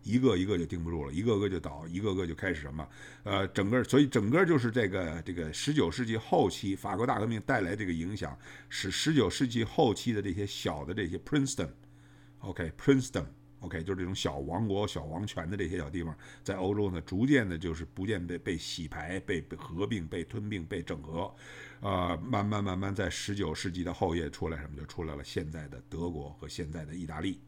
[0.01, 2.87] 一个一个就定不住了，一个个就倒，一个个就开始什么
[3.23, 8.35] 呃整个所以整个就是这个这个十九世纪后期法国大革命带来这个影响，
[8.69, 13.25] 使十九世纪后期的这些小的这些 Princeton，OK，Princeton。
[13.63, 21.33] OK，就是这种小王国、小王权的这些小地方，在欧洲呢，逐渐的，就是不见被被洗牌、被被合并、被吞并、被整合，
[21.79, 27.39] 呃，慢慢慢慢，在十九世纪的后叶出来什么，就出来了现在的德国和现在的意大利。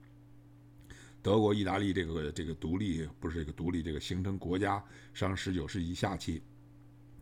[1.21, 4.81] 德国、意大利这个这个独立不是这个独立，这个形成国家，
[5.13, 6.41] 上十九世纪下期。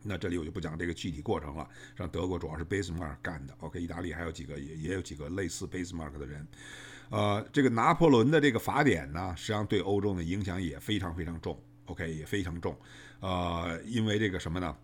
[0.06, 1.68] 那这里我就不讲这个具体过程了。
[1.96, 6.46] 上德国主要是 Bismarck 干的，OK，意大利还有几个也也有几个类似 Bismarck 的人。
[7.10, 12.76] 呃，这个拿破仑的这个法典呢，实际上对欧洲的影响也非常非常重，OK，也非常重。
[13.20, 14.76] 呃，因为这个什么呢？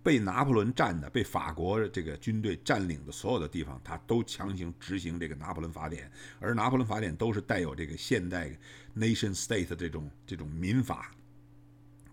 [0.00, 8.48] 被拿破仑占的、被法国这个军队占领的所有的地方，他都强行执行这个拿破仑法典，而拿破仑法典都是带有这个现代
[8.96, 11.10] nation state 这种这种民法。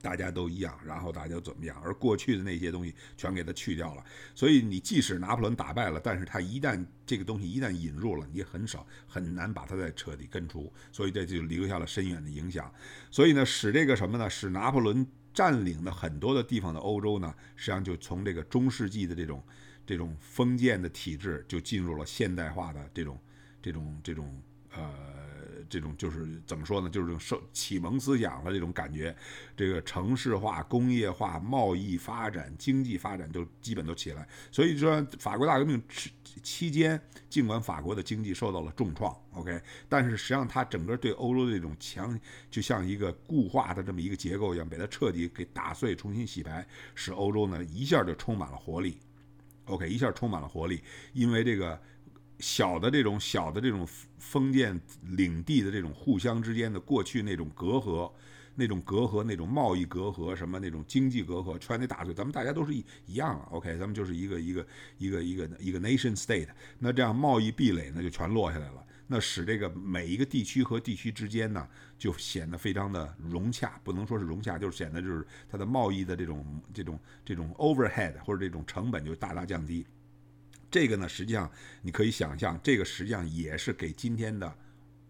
[0.05, 1.75] 大家都一样，然后大家怎么样？
[1.83, 4.03] 而过去的那些东西全给它去掉了。
[4.35, 10.71] 所以你即使拿破仑打败了，但是他一旦这个东西一旦引入了，你很少很难把它再彻底根除。
[10.91, 12.71] 所以这就留下了深远的影响。
[13.09, 14.29] 所以呢，使这个什么呢？
[14.29, 19.43] 使拿破仑占领的很多的地方的欧洲呢，实际上就从这个中世纪的这种
[19.87, 23.19] 这种封建的体制，就进入了现代化的这种
[23.59, 24.39] 这种这种
[24.75, 25.24] 呃。
[25.69, 26.89] 这种就是怎么说呢？
[26.89, 29.15] 就是这种受启蒙思想的这种感觉，
[29.55, 34.27] 这个城市化、工业化、贸易发展、经济发展都基本都起来。
[34.51, 36.11] 所以说，法国大革命期
[36.43, 36.99] 期间，
[37.29, 42.19] 尽管法国的经济受到了重创，OK，但是实际上它整个对欧洲的这种强，
[42.51, 48.97] 就像一个固化的这么一个结构一样，把它彻底给打碎、重新洗牌，使欧洲呢一下就充满了活力
[49.65, 50.81] ，OK，一下充满了活力，
[51.13, 51.81] 因为这个。
[52.39, 58.11] 小的这种小的这种封建领地的这种互相之间的过去那种隔阂，
[58.55, 62.13] 那种隔阂，那种贸易隔阂，什么那种经济隔阂，全得打碎。
[62.13, 64.65] 咱们大家都是一一样了，OK，咱们就是一个一个
[64.97, 66.49] 一个一个一个 nation state。
[66.79, 71.67] 那这样贸易壁垒呢就全落下来了，那使这个每一个地区和地区之间呢
[71.97, 79.85] 就显得非常的融洽，不能说是融洽，就是显得就是它的贸易的这种这种这种 overhead 或者这种成本就大大降低。
[80.75, 81.49] 这个呢，实际上
[81.81, 84.53] 你可以想象，这个实际上也是给今天的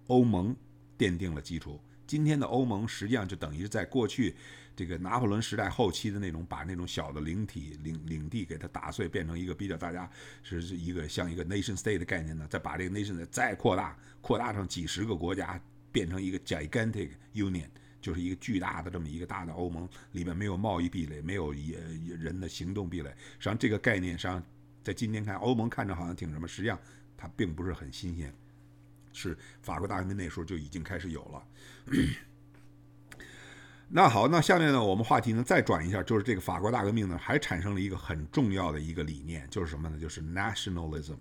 [0.06, 0.56] 欧盟
[0.96, 1.82] 奠定了基础。
[2.06, 4.36] 今天的欧盟实际上就等于是在过去
[4.76, 10.08] 这个拿破仑时代后期的那种，把那种小的领体领领地给它打碎，变成一个比较大家
[10.44, 15.60] 是一个像一个 nation state 的概念呢，再把这个 nation 再扩大，扩大成几十个国家，
[15.92, 17.66] 变成一个 gigantic union，
[18.00, 21.80] 就是一个巨大的这么一个大的欧盟，里面没有贸易壁垒，没有也
[22.20, 23.10] 人的行动壁垒。
[23.10, 24.44] 实际上这个概念实际上，
[24.86, 26.80] 在今天看欧盟看着好像挺什么，实际上
[27.18, 28.32] 它并不是很新鲜。
[29.12, 31.44] 是法国大革命那时候就已经开始有了。
[33.90, 40.00] 那好，那下面呢，我们话题呢再转一下，就是这个法国大革命呢还产生了一个很重要的一个理念，就是什么呢？
[40.00, 41.18] 就是 nationalism。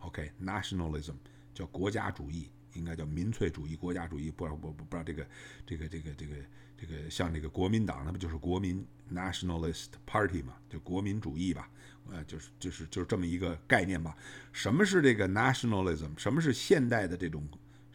[0.00, 1.14] OK，nationalism
[1.54, 4.32] 叫国家主义，应该叫民粹主义、国家主义。
[4.32, 5.26] 不不不不知道这个
[5.64, 6.34] 这个这个这个
[6.76, 10.54] 这个像这个国民党，那不就是国民 nationalist party 嘛？
[10.68, 11.70] 就国民主义吧。
[12.12, 14.16] 呃，就是就是就是这么一个概念吧。
[14.52, 16.10] 什么是这个 nationalism？
[16.18, 17.46] 什么是现代的这种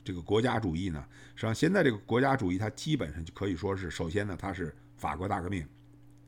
[0.03, 1.05] 这个国家主义呢？
[1.35, 5.67] 实际上，现在这个国家主义它基本上就可以说是，首先呢，它是法国大革命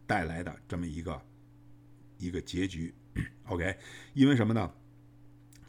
[0.05, 1.21] 带来的这么一个
[2.17, 2.93] 一个结局。
[3.45, 3.77] OK，
[4.13, 4.73] 因为什么呢？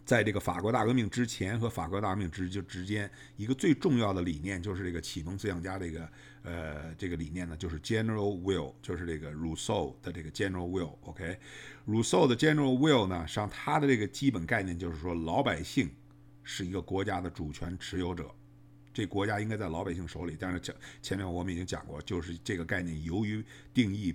[0.08, 6.08] 在这个法国大革命之前和法国大革命之就之间，一个最重要的理念就是这个启蒙思想家这个
[6.44, 10.94] 呃这个理念呢，就是 general will，就是这个 Rousseau 的这个 general will。
[11.02, 15.90] OK，Rousseau 的 general will 呢，实际上它的这个基本概念就是说，老百姓
[16.42, 18.34] 是一个国家的主权持有者，
[18.94, 20.38] 这国家应该在老百姓手里。
[20.40, 23.44] 但是讲前面我们已经讲过，就是这个概念由于
[23.74, 24.14] 定义。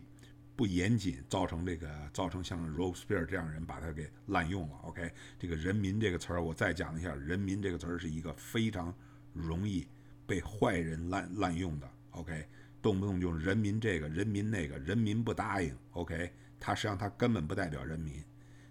[0.55, 4.75] 不严谨，造成这个造成像 Robespierre 这样人把他给滥用了。
[4.83, 8.93] OK，这个“人民”这个词儿，我再讲一下，“人民”这个词儿是一个非常
[9.33, 9.87] 容易
[10.27, 11.89] 被坏人滥滥用的。
[12.11, 12.47] OK，
[12.83, 15.75] 动不动就“人民”这个“人民”那个“人民”不答应。
[15.93, 18.23] OK，他实际上他根本不代表人民，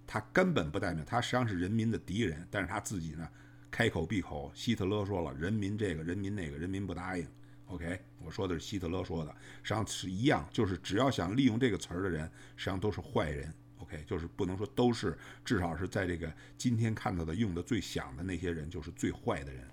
[0.06, 2.46] 他根本不代表他实际上是人民的敌人。
[2.48, 3.28] 但是他自己呢，
[3.72, 7.26] 开口闭口，希特勒说了“人民”这个“人民”那个“人民”不答应。
[7.72, 13.50] OK，我说的是希特勒说的，实际上是一样，就是只要想利用这个词儿的人，实际上都是坏人。
[13.78, 19.66] OK，就是不能说都是，至少是在这个今天看到的用的最响的那些人，就是最坏的人。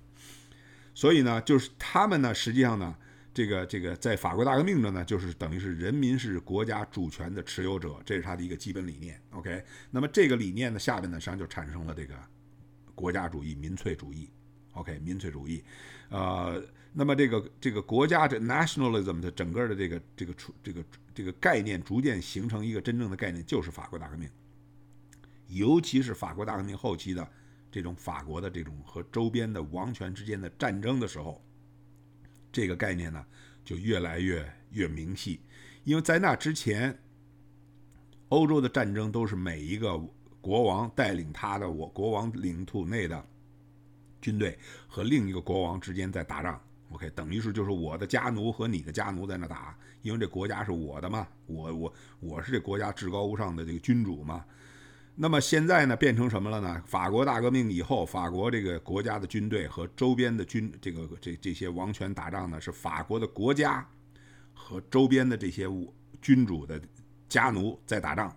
[0.95, 2.95] 所以呢，就是他们呢，实际上呢，
[3.33, 9.21] 这个这个在法国大革命的呢，就是等于是人民是国家主权的持有者，这是他的一个基本理念。
[9.31, 12.15] OK，那么这个理念呢，下面呢，实际上就产生了这个
[12.95, 14.29] 国家主义、民粹主义。
[14.71, 15.62] OK，民粹主义，
[16.07, 16.63] 呃。
[16.91, 24.30] 那么这个这个国家的 nationalism 的整个的这个这个出这个这个概念逐渐形成一个真正的概念，就是法国大革命，
[25.47, 27.28] 尤其是法国大革命后期的
[27.71, 31.41] 这种法国的这种和周边的王权之间的战争的时候，
[32.52, 33.23] 这个概念呢
[33.63, 35.39] 就越来越越明细，
[35.84, 36.97] 因为在那之前，
[38.30, 39.95] 欧洲的战争都是每一个
[40.41, 43.23] 国王带领他的我国王领土内的
[44.19, 46.60] 军队和另一个国王之间在打仗。
[46.91, 54.43] OK，等于是就是我的家奴和你的家奴在那打，因为这国家是我的嘛，我我我是这国家至高无上的这个君主嘛。
[55.13, 56.82] 那么现在呢，变成什么了呢？
[56.88, 63.88] 法国大革命以后，法国这个国家的军队和周边的军这个这这些王权打仗呢，是法国的国家
[64.54, 65.67] 和周边的这些
[66.21, 66.82] 君主的
[67.28, 68.36] 家奴在打仗。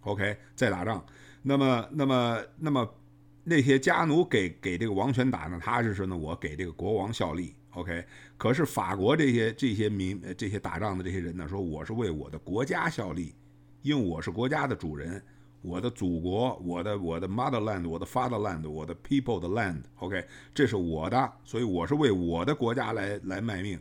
[0.00, 1.04] OK，在打仗。
[1.42, 2.94] 那么那么那么。
[3.42, 8.04] 那些家奴给给这个王权打呢，他是说呢，我给这个国王效力，OK。
[8.36, 13.34] 可是法国这些这些民这些打仗的这些人呢，说我是为我的国家效力，
[13.82, 15.22] 因为我是国家的主人，
[15.62, 20.24] 我的祖国，我的我的 motherland，我的 fatherland，我的 people 的 land，OK，
[20.54, 23.78] 这是我的，所以我是为我的国家来来卖命，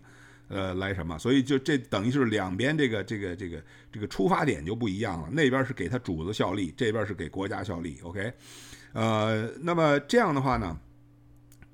[0.47, 1.17] 呃，来什么？
[1.17, 8.33] 所以就这等于是两边这个这个这个这个出发点就不一样了，那边是给他主子效力，这边是给国家效力，OK。
[8.93, 10.79] 呃，那么这样的话呢，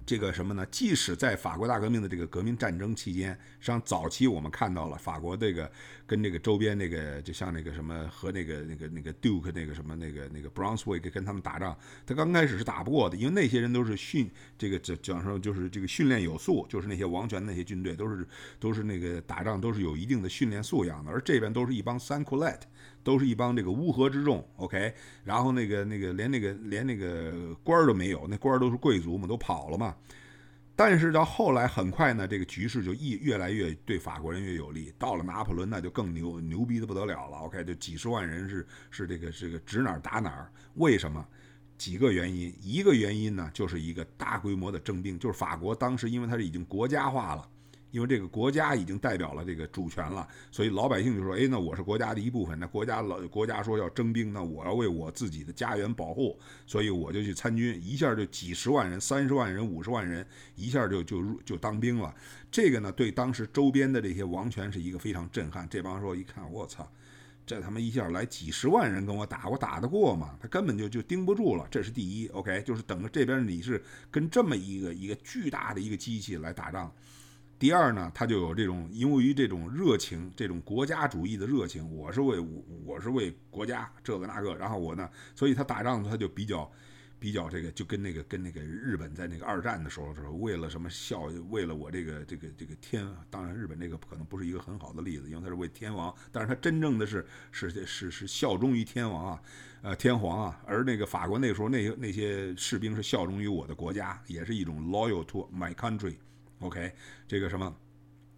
[0.06, 0.66] 这个什么呢？
[0.70, 5.72] 即使在法国大革命的这个革命战争期间，实际上早期我们看到了法国这个
[6.06, 11.76] 跟这个周边那个，就像那个什么和那个那个那个 Duke 那个什么那个那个 Brunswick 跟他们打仗，
[12.06, 18.28] 他刚开始是打不过的，因为那些人都是训这个讲讲说就是这个训练有素，就是那些王权那些军队都是
[18.60, 22.68] 都是那个打仗都是有一定的训练素养的，而这边都是一帮 s a n c o u l e t
[23.06, 24.92] 都是一帮这个乌合之众，OK，
[25.24, 29.96] 然后那个那个连那个连那个官儿都没有，那官儿都是贵族嘛，都跑了嘛。
[30.76, 34.92] 但是到后来，很快呢，这个局势就一越来越对法国人越有利。
[34.98, 40.52] 到了拿破仑，那就更牛牛逼的不得了了，OK，就几十万人是是这个这个指哪儿打哪儿。
[40.74, 41.24] 为什么？
[41.78, 47.48] 几个原因，一个原因呢，就是一个大规模的征兵，就是法国当时因为它是已经国家化了。
[47.92, 52.60] 因为这个国家已经代表了这个主权了，所以老百姓就说：“哎，那我是国家的一部分。
[52.60, 57.80] 那国家老国家说要征兵，那我要为我自己的家园保护，所以我就去参军。
[57.82, 62.14] 一下就几十万人、三十万人、五十万人，一下就就入就当兵了。
[62.52, 65.66] 这个呢，对当时周边的这些王权是一个非常震撼。
[65.70, 66.86] 这帮说一看，我操，
[67.46, 70.38] 这他妈一下来几十万人跟我打，我打得过吗？
[70.42, 71.66] 他根本就就盯不住了。
[71.72, 73.82] 这是第一，OK，就是等着这边你是
[74.12, 76.92] 跟这么一个一个巨大的一个机器来打仗。”
[77.58, 86.70] 第二呢，他就有这种因为于这种热情，这种国家主义的热情，我是为我我是为国家这个那个，然后我呢，所以他打仗他就比较
[87.18, 99.42] 比较这个，就跟那个跟那个日本在那个二战的时候，是为了什么效，为了我这个这个这个天，当然日本这个可能不是一个很好的例子，因为他是为天王，但是他真正的是是是是效忠于天王啊，
[99.82, 106.16] 呃天皇啊，而那个法国那时候那些那些士兵是效忠于我的国家，也是一种 loyal to my country。
[106.60, 106.92] OK，
[107.28, 107.76] 这个什么，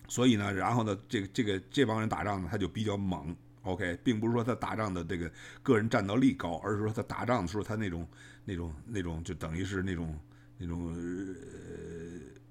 [0.07, 3.36] 所以呢，然后呢，这个这个这帮人打仗呢，他就比较猛。
[3.63, 5.30] OK，并不是说他打仗的这个
[5.61, 8.07] 个人战斗力高，而是说他打仗的时候他那种
[8.45, 10.18] 那种那种就等于是那种
[10.57, 11.34] 那种呃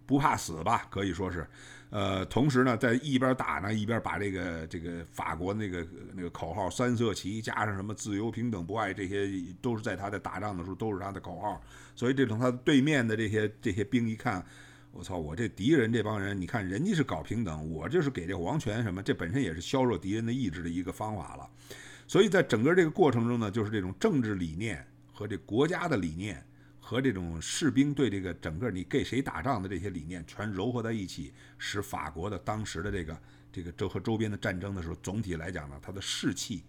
[0.05, 1.47] 不怕死吧，可以说是。
[1.89, 9.27] 呃，同时呢，在一边打呢，一边把这个这个法国那个那个口号三色旗加上什么自由平等博爱这些，
[9.62, 11.59] 都是在他在打仗的时候都是他的口号。
[11.95, 14.45] 所以这种他对面的这些这些兵一看。
[14.97, 15.18] 我操！
[15.18, 19.03] 我这敌人这帮人，你看人家是搞平等，我这是给这王权什么？
[19.03, 21.49] 这本身也是削弱敌人的意志的一个方法了。
[22.07, 26.42] 所以在整个这个过程中呢，就是这种政治理念和这国家的理念
[26.80, 33.20] 和这种士兵对这个整个你给谁打仗的这些理念全糅合在一起，使法国的当时的这个
[33.53, 36.62] 这个周和周边的战争的时候，总体来讲呢，它的士气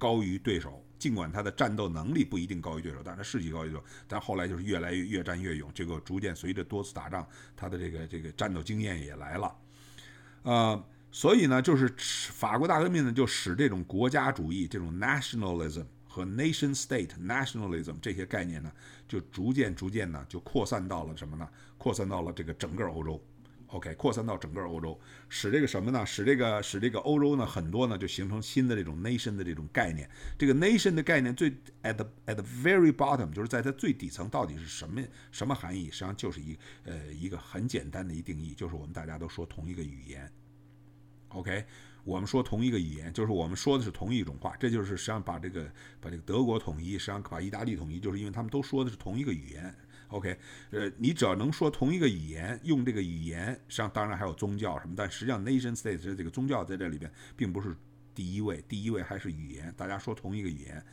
[0.00, 0.84] 高于对手。
[0.98, 3.84] 尽管他的战斗能力不一定高于对手，但是他士气高于对手。
[4.06, 7.26] 但后来就是越来越越战越勇，这个逐渐随着多次打仗，
[7.56, 9.56] 他的这个这个战斗经验也来了。
[10.42, 11.88] 呃，所以呢，就是
[12.32, 18.70] 法国大革命呢，就使这种国家主义、这种 nationalism 和 nation state nationalism 这些概念呢，
[19.08, 21.48] 就逐渐逐渐呢，就扩散到了什么呢？
[21.78, 23.18] 扩散到了这个整个欧洲。
[23.72, 24.98] OK，扩散到整个欧洲，
[25.28, 26.04] 使这个什么呢？
[26.04, 30.10] 使这个使这个欧洲呢，很多呢就形成新的这种 nation 的这种概念。
[30.36, 31.50] 这个 nation 的概念最
[31.84, 35.00] at the at the very bottom，就是在它最底层到底是什么
[35.30, 35.84] 什么含义？
[35.84, 40.28] 实际上就是一呃一个很简单的一定义，就是我们大家都说同一个语言。
[41.28, 41.64] OK，
[42.02, 44.56] 我们说同一个语言，就是我们说的是同一种话。
[44.58, 49.72] 这就是实际上把这个把这个德国统一，实际上把意大利统一，就是因为他们都说的是同一个语言。
[50.10, 50.36] OK，
[50.70, 57.76] 呃，你只要能说同一个语言，用这个语言，上当然还有宗教什么，但实际上 nation state 这个宗教在这里边并不是
[58.14, 60.84] 第一位，第一位还是语言，大家说同一个语言。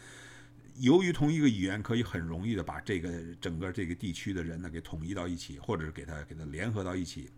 [0.79, 3.11] 由于同一个语言可以很容易的把这个
[3.41, 7.31] 整个这个地区的人呢给统一到一起，或者是给他给他联合到一起，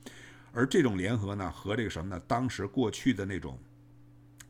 [0.52, 2.22] 而这种联合呢和这个什么呢？
[2.28, 3.58] 当时过去的那种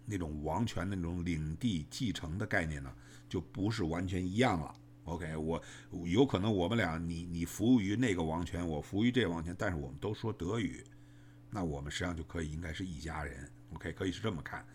[0.06, 2.92] 那种王权的那种领地继承的概念呢，
[3.30, 4.74] 就不是完全一样了。
[5.10, 5.62] OK，我
[6.06, 10.84] 有可能我们俩你你服务于那个王权，我服务于这个王权，但是我们都说德语，
[11.50, 13.50] 那我们实际上就可以应该是一家人。
[13.74, 14.66] OK，可以是这么看。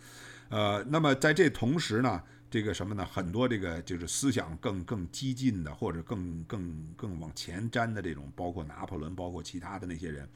[0.51, 3.05] 呃，那么在这同时呢，这个什么呢？
[3.05, 10.29] 很多这个就是思想更更激进的，或者更更更往前瞻的这种，包括拿破仑，包括其他的那些人，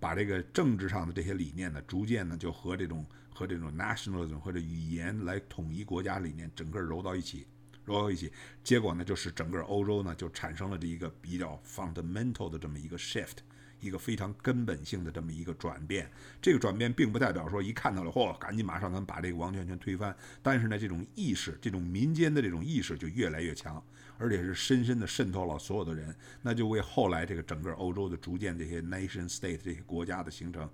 [0.00, 7.46] 把这个政治上的这些理念呢，逐渐呢就和这种和这种 nationalism 或者语言来统一国家理念整个揉到一起。
[7.90, 8.30] 揉到一起，
[8.62, 13.38] 结果呢，就是整个欧洲呢就产生了这一个比较 fundamental 的这么一个 shift，
[13.80, 16.08] 一个非常根本性的这么一个转变。
[16.40, 20.16] 这个转变并不代表说一看到了，嚯，赶紧马上咱把这个王权全推翻。
[20.40, 23.82] 但是呢，这种意识，这种民间的这种意识就越来越强，
[24.18, 30.70] 而且是深深的渗透了所有的人，那就为后来这个整个欧洲的逐渐这些 nation state 这些国家的形成，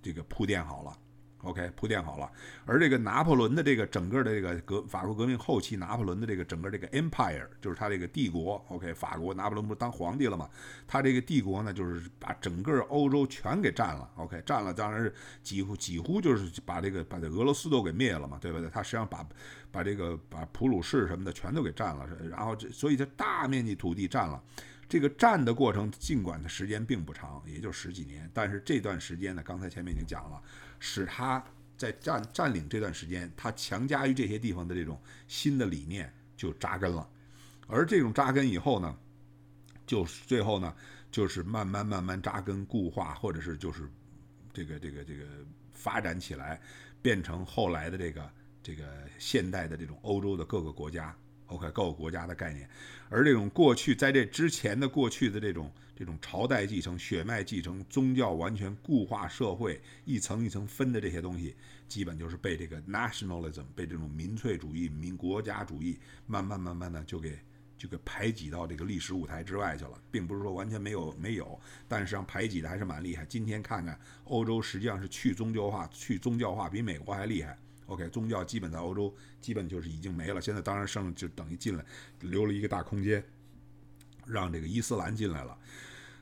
[0.00, 0.98] 这个铺垫好了。
[1.42, 2.30] OK，铺垫好了。
[2.64, 8.64] 而这个拿破仑的这个整个的这个革法国革命后期，拿破仑的这个整个这个 empire，就是他这个帝国。
[8.68, 10.48] OK，法国拿破仑不是当皇帝了吗？
[10.86, 14.08] 他这个帝国呢，就是把整个欧洲全给占了。
[14.16, 18.68] OK，占了，当然是几乎几乎就是把这个把这俄罗斯都给灭了嘛，对不对？
[18.70, 19.26] 他实际上把
[19.70, 24.40] 把这个把普鲁士什么的全都给占了，然后这所以这大面积土地占了。
[24.92, 30.38] 这个占的过程，尽管的时间并不长，也就十几年，但是这段时间呢，刚才前面已经讲了。
[30.80, 31.42] 使他
[31.78, 37.08] 在占占领这段时间，他强加于这些地方的这种新的理念就扎根了，
[37.68, 38.94] 而这种扎根以后呢，
[39.86, 40.76] 就是最后呢，
[41.10, 43.88] 就是慢慢慢慢扎根固化，或者是就是
[44.52, 45.24] 这个这个这个
[45.72, 46.60] 发展起来，
[47.00, 48.30] 变成后来的这个
[48.62, 48.84] 这个
[49.18, 51.16] 现代的这种欧洲的各个国家。
[51.52, 52.68] OK，各个国家的概念。
[53.08, 61.54] 而这种过去在这之前的过去的这种这种朝代继承、血脉继承、宗教完全固化社会一层一层分的这些东西，
[61.86, 67.38] 基本就是被这个 nationalism 被这种民粹主义、民国家主义慢慢慢慢的就给
[67.76, 73.26] 就给排挤到这个历史舞台之外去了，并不是说完全没有没有，但实际上排挤的还是蛮厉害。
[73.26, 77.58] 今天看看欧洲，实际上是去宗教化、去宗教化比美国还厉害。
[77.86, 81.84] OK，宗教基本在欧洲基本就是已经没了，现在当然剩就等于进来，
[82.20, 83.22] 留了一个大空间，
[84.26, 85.58] 让这个伊斯兰进来了。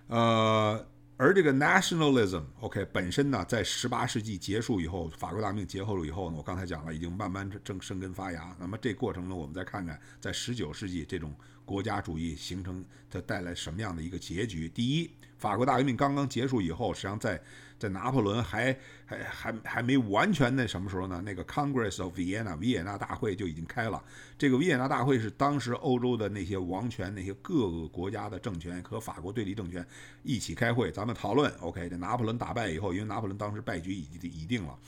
[0.09, 0.87] 呃，
[1.17, 8.57] 而这个 nationalism，OK，本身呢，在十八世纪结束以后，法国大革命结束了以后呢，我刚才讲了，已经慢慢正生根发芽。
[8.59, 11.33] 那么这过程呢，我们再看看，在十九世纪这种
[11.65, 14.69] 国家主义形成，它带来什么样的一个结局？
[14.69, 15.11] 第一，
[15.41, 17.41] 法国大革命刚刚结束以后，实际上在
[17.79, 18.77] 在拿破仑还
[19.07, 21.23] 还还还没完全那什么时候呢？
[21.25, 24.05] 那个 Congress of Vienna 维也纳大会就已经开了。
[24.37, 29.85] 这个维也纳大会是当时欧洲的那些王权、那些各个国家的政权和法国对立政权
[30.23, 31.51] 一起开会，咱们讨论。
[31.61, 34.79] OK，这拿破仑打败以后，因为拿破仑当时败局已已定了。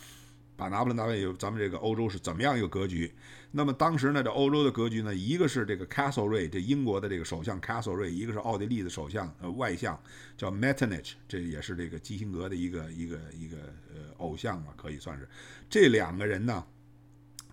[0.54, 3.10] 把拿破仑打败以后咱们这个欧洲是怎么样一个格局？
[3.54, 10.00] 那么当时呢，这欧洲的格局呢，一个是这个 castlerea 这英国的这个首相 castlerea 一个是奥地利的首相呃外相
[10.38, 13.58] 叫 Metternich，这也是这个基辛格的一个一个一个
[13.94, 15.28] 呃偶像嘛，可以算是。
[15.68, 16.64] 这两个人呢，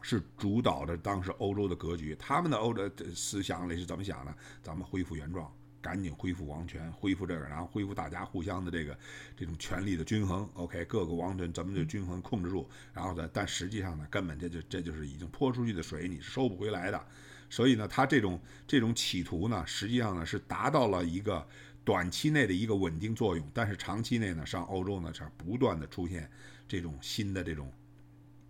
[0.01, 2.15] 是主导着当时欧洲的格局。
[2.17, 4.33] 他们的欧洲思想里是怎么想的？
[4.63, 5.53] 咱们恢复原状。
[5.81, 8.97] 赶紧恢复王权，恢复这个，然后恢复大家互相的这个
[9.35, 10.49] 这种权力的均衡。
[10.53, 12.69] OK，各个王权怎么就均衡控制住？
[12.93, 17.05] 然后呢，但实际上呢，根本这就这就是已经泼出去的水，你是收不回来的。
[17.49, 21.47] 所以呢，他这种这种企图呢，实际上呢是达到了一个
[21.83, 26.29] 短期内的一个稳定作用，但是长期内呢，上欧洲呢是不断的出现
[26.67, 27.71] 这种新的这种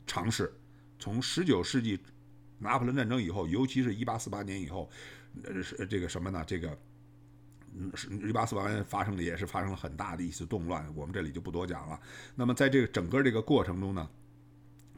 [0.08, 0.52] 尝试。
[0.98, 2.00] 从十九世纪
[2.58, 4.90] 拿破仑战争以后，尤其是一八四八年以后，
[5.44, 6.44] 呃，是这个什么呢？
[6.46, 6.78] 这个。
[7.78, 12.00] 嗯，是一八四八年发生的，也是发生了很大的一次动乱，我们这里就不多讲了。
[12.36, 14.10] 那么在这个整个这个过程中呢，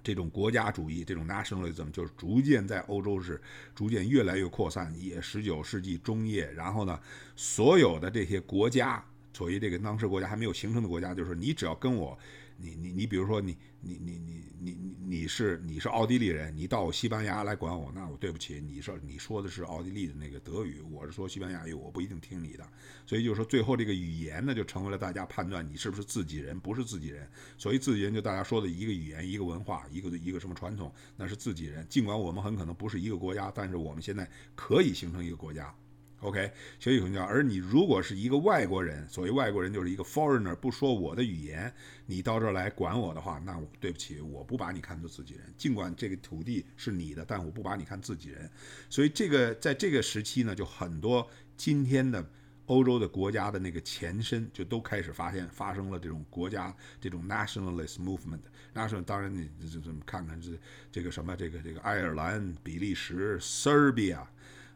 [0.03, 3.41] 这种国家主义，这种 nationalism 就是逐渐在欧洲是
[3.75, 4.93] 逐渐越来越扩散。
[4.99, 6.99] 也十九世纪中叶，然后呢，
[7.35, 9.03] 所有的这些国家，
[9.33, 12.17] 所谓这个当时国家还没有形成的国家，就是你只要跟我。
[12.61, 22.67] 你你你比如说你你你你你你是你是奥地利人，你到西班牙来管我，那我对不起，你说你说的是奥地利的那个德语，我是说西班牙语，我不一定听你的，
[23.05, 27.27] 所以就是说最后这个语言呢，就成为了大家判断你是不是自己人，不是自己人。
[27.57, 31.85] 所以自己人就大家说的一个语言、一个文化、一个一个什么传统，那是自己人。
[31.89, 35.73] 尽管我们很可能不是一个国家，但是我们现在可以形成一个国家。
[36.21, 37.23] OK，学习口叫。
[37.23, 41.73] 而你如果是一个外国人，所谓外国人就是一个 foreigner，不说我的语言，
[42.05, 45.51] 你到这儿来管我的话，那我对不起，我不把你看作自己人。
[45.57, 48.47] 尽管这个土地是你的，但我不把你看自己人。
[48.87, 52.23] 所以这个在这个时期呢，就很多今天的
[52.67, 58.41] 欧洲的国家的那个前身，就都开始发现发生了这种国家这种 nationalist movement。
[58.75, 60.51] national 当然你这这么看看这
[60.91, 64.23] 这个什么这个这个爱尔兰、比利时、Serbia。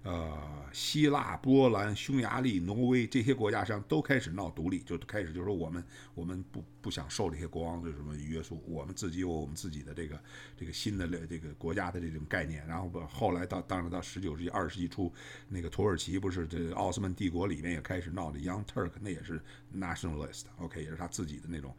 [0.05, 5.83] 呃，希腊、波兰、匈牙利、挪威这些国家实际上都开始闹独立，就开始就说我们
[6.13, 10.21] 我们不不想受这些国王的什么约束，我们自己有我们自己的这个
[10.55, 12.63] 这个新的这个国家的这种概念。
[12.67, 15.11] 然后不后来到当然到十九世纪二十世纪初，
[15.49, 19.41] 那个土耳其不是这奥斯曼帝国里面也开始闹的 Young Turk，那也是
[19.75, 21.75] nationalist，OK，也是他自己的那种。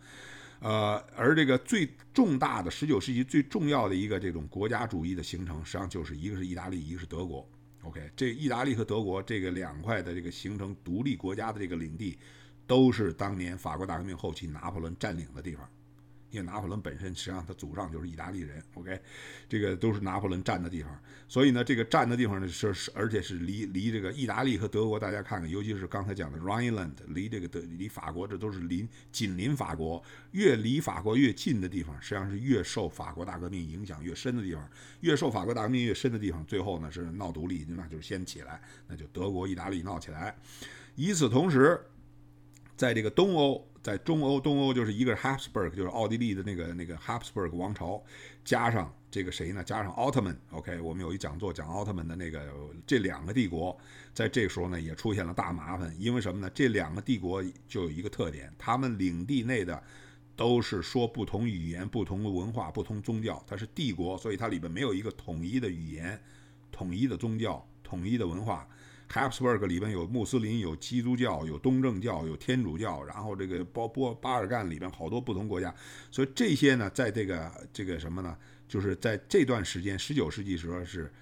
[0.58, 7.48] 呃，而这个最重大的十九世纪最重要的一个这种国家主义的形成，实际上就是一个是意大利，一个是德国。
[7.86, 12.18] OK，这意大利和德国这个两块的这个形成独立国家的这个领地，
[12.66, 15.68] 都是当年法国大革命后期拿破仑占领的地方。
[16.30, 19.00] 因为拿破仑本身实际上他祖上就是意大利人，OK，
[19.48, 30.02] 这个都是拿破仑占的地方，所以呢，这个占的地方呢是是，而且是离离这个意大利和德国，大家看看，尤其是刚才讲的 Rhineland，离这个德离法国这都是邻紧邻法国，
[30.32, 34.68] 越离法国越近的地方，实际上是越受法国大革命影响越深的地方，
[35.00, 40.36] 越受法国大革命越深的地方，最后呢是闹独立，那就是先起来，那就德国、意大利闹起来，
[40.96, 41.80] 与此同时，
[42.76, 43.66] 在这个东欧。
[43.86, 48.02] 在中欧、东欧就是一个 Habsburg，就是奥地利的那个那个 Habsburg 王朝，
[48.44, 49.62] 加上这个谁呢？
[49.62, 50.36] 加上奥特曼。
[50.50, 52.52] OK，我们有一讲座讲奥特曼的那个
[52.84, 53.78] 这两个帝国，
[54.12, 56.50] 在这个时候呢也出现了大麻烦，因为什么呢？
[56.52, 59.80] 这两个帝国就有一个特点，他们领地内的
[60.34, 66.20] 都是说不同语言、不同的文化、不同宗教，它是帝国，所以它里边没有一个统一的语言、
[66.72, 68.68] 统一的宗教、统一的文化。
[69.08, 75.74] Habsburg 里边有穆斯林，有基督教，有东正教，有天主教，然后这个波波巴尔干里边好多不同国家，
[76.10, 78.36] 所以这些呢，在这个这个什么呢？
[78.68, 81.12] 就是在这段时间，十九世纪时候是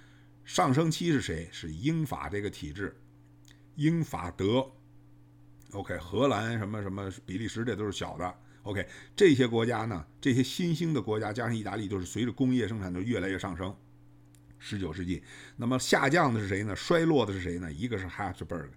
[0.44, 1.48] 上升期是谁？
[1.52, 2.96] 是英法这个体制，
[3.76, 4.66] 英法德。
[5.72, 8.34] OK，荷兰什么什么比利时这都是小的。
[8.62, 13.76] OK，这些国家呢，这些新兴的国家加上意大利，就是随着工业生产的越来越上升。
[14.66, 15.22] 十九世纪，
[15.56, 16.74] 那么下降的是谁呢？
[16.74, 17.70] 衰落的是谁呢？
[17.70, 18.70] 一个是 Habsburg，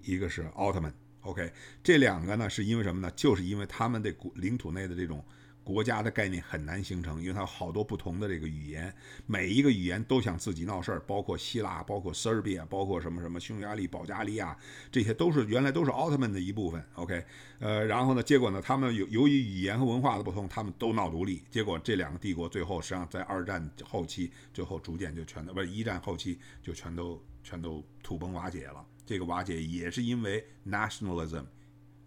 [0.00, 0.90] 一个是奥特曼。
[1.20, 1.52] OK，
[1.84, 3.12] 这两个呢，是因为什么呢？
[3.14, 5.22] 就是因为他们的领土内的这种。
[5.66, 8.94] 国家的概念很难形成，因为它有好多不同的这个语言，
[9.26, 14.56] 每一个语言都想自己闹事儿，包括希腊，包括 Serbia，包括什么什么匈牙利、保加利亚，
[14.92, 16.80] 这些都是原来都是奥特曼的一部分。
[16.94, 17.24] OK，
[17.58, 28.86] 呃，然后呢，结果呢，他们由由于语言和文化的不同，他们都闹独立，结果这两个帝国最后实际上在二战后期，最后逐渐就全都不是一战后期就全都全都土崩瓦解了。
[29.04, 31.44] 这个瓦解也是因为 nationalism，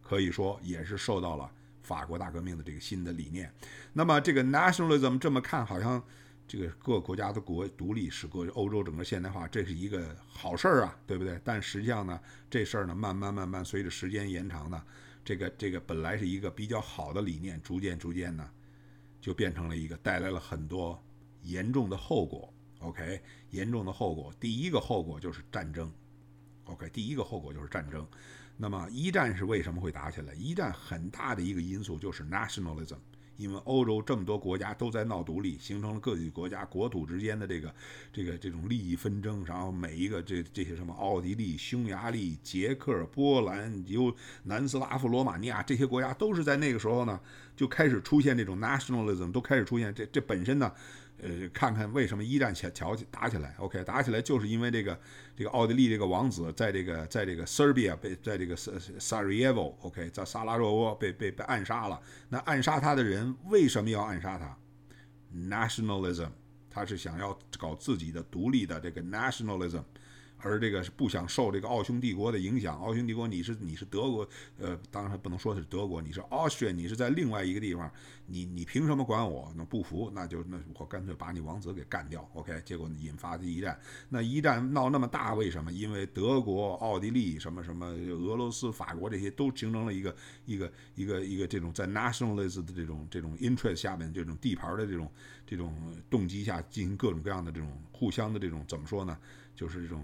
[0.02, 1.52] 可以说也是受到了。
[1.90, 3.52] 法国大革命的这个新的理念，
[3.94, 6.00] 那么这个 nationalism 这么看，好像
[6.48, 11.42] 这个各国家的国独立，使各欧洲整个现代化，这是一个好事儿啊，对不对？
[11.44, 14.80] 但实际上呢，这事儿呢，慢慢慢慢随着时间延长呢，
[15.26, 18.48] 这个这个本来是一个比较好的理念，逐渐逐渐呢，
[19.20, 21.04] 就变成了一个带来了很多
[21.42, 22.54] 严重的后果。
[22.82, 23.20] OK，
[23.50, 25.92] 严重的后果，第一个后果就是战争。
[26.66, 28.08] OK，第一个后果就是战争。
[28.62, 30.34] 那么一战是为什么会打起来？
[30.34, 32.98] 一战很大的一个因素就是 nationalism，
[33.38, 37.74] 因为欧洲这么多国家都在闹独立，形成了各自国家国土之间的这个
[38.12, 39.46] 这个这种利益纷争。
[39.46, 47.18] 然后每一个这这些什么奥地利、匈牙利、捷克、波兰、有南斯拉夫、罗马尼亚这些国家都是在那个时候呢
[47.56, 49.96] 就开始出现这种 nationalism，都开始出现。
[49.96, 50.70] 这这本身呢。
[51.22, 55.00] 呃，看看为什么一战前挑起打起来？OK，打起来就是因为这个
[55.36, 62.02] 这个奥地利这个王子在这个在这个 Serbia 被在这个 Sarajevo，OK，在萨拉热窝被被被暗杀了。
[62.30, 64.58] 那暗杀他的人为什么要暗杀他
[65.36, 66.30] ？Nationalism，
[66.70, 69.84] 他是想要搞自己的独立的这个 nationalism。
[70.42, 72.80] 而这个是不想受这个奥匈帝国的影响。
[72.80, 77.92] 奥匈帝国，你是你是德国，呃，当然不能说是德国，你是 Austria，你是在另外一个地方，
[78.26, 79.52] 你你凭什么管我？
[79.58, 82.26] 那不服，那就那我干脆把你王子给干掉。
[82.34, 83.78] OK，结果引发的一战，
[84.08, 85.72] 那一战闹那么大，为什么？
[85.72, 90.16] 因为德国、奥地利、什么什么俄罗斯、法国这些都形成了一个
[90.46, 95.12] 一个一个一个这种在 nationalist 的这种这种 interest 下面这种地盘的这种
[95.46, 95.76] 这种
[96.10, 99.18] 动机下进行各种各样的这种互相的这种怎么说呢？
[99.56, 100.02] 就是这种。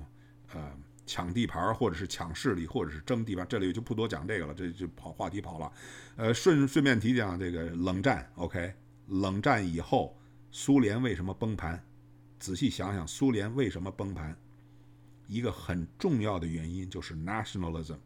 [0.56, 0.72] 呃，
[1.06, 5.70] 抢地盘或者是抢势力，或者是争地盘，这里就不多讲这个了，这就跑话题跑了。
[6.16, 8.74] 呃，顺顺便提讲这个冷战，OK，
[9.08, 10.18] 冷战以后
[10.52, 11.84] 苏联为什么崩盘？
[12.40, 14.34] 仔细想想，苏联为什么崩盘？
[15.28, 17.98] 一个很重要的原因就是 nationalism，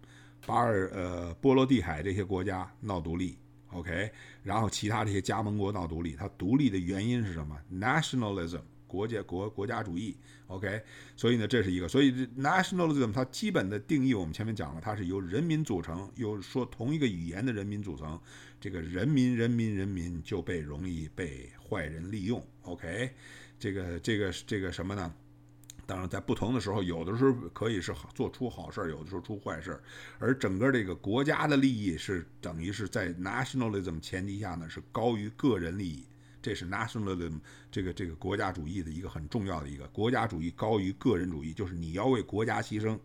[0.47, 3.37] 巴尔呃波罗的海这些国家闹独立
[3.73, 8.61] ，OK，然后其他这些加盟国闹独立，它独立的原因是什么？nationalism。
[8.89, 10.17] 国家国国家主义
[10.47, 10.81] ，OK，
[11.15, 18.19] 所以呢，这是一个，所以 nationalism 它基本的定义，我们前面讲了，它是由人民组成，由说同一个语言的人民组成，
[18.59, 23.11] 这个人民人民人民就被容易被坏人利用，OK，
[23.59, 25.13] 这个这个这个什么呢？
[25.85, 29.81] 当然，在不同的时候，有的时候可以是好做出好事儿，有的时候出坏事儿，
[30.19, 36.05] 而整个这个国家的利益是等于是在 nationalism 前提下呢，是高于个人利益。
[36.41, 37.39] 这是 nationalism
[37.71, 42.97] 这个这个国家主义的一个很重要的一个国家主义高于个人主义，就是你要为国家牺牲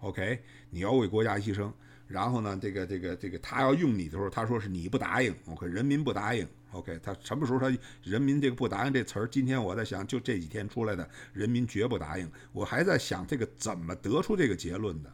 [0.00, 1.72] ，OK，你要为国家牺牲。
[2.06, 7.70] 然后呢，这个这个这个他要用你的时候，他说是你不答应，OK，人民不答应，OK，他什么时候他
[8.02, 9.26] 人民这个不答应这词儿？
[9.26, 12.26] 今天我在想，就这几天出来的，人民绝不答应。
[12.50, 15.12] 我还在想这个怎么得出这个结论的？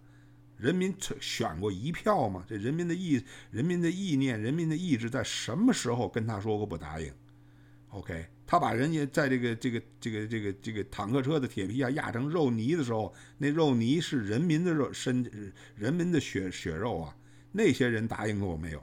[0.56, 2.44] 人民选过一票吗？
[2.46, 7.12] 这人民的意人民的意念、人民的意志在什么时候跟他说过不答应
[7.94, 15.24] ？OK，他把人家在这个这个这个这个这个坦克车的铁皮下压成肉泥的时候，那肉泥是人民的肉身，
[15.76, 17.16] 人民的血血肉啊。
[17.52, 18.82] 那些人答应过我没有？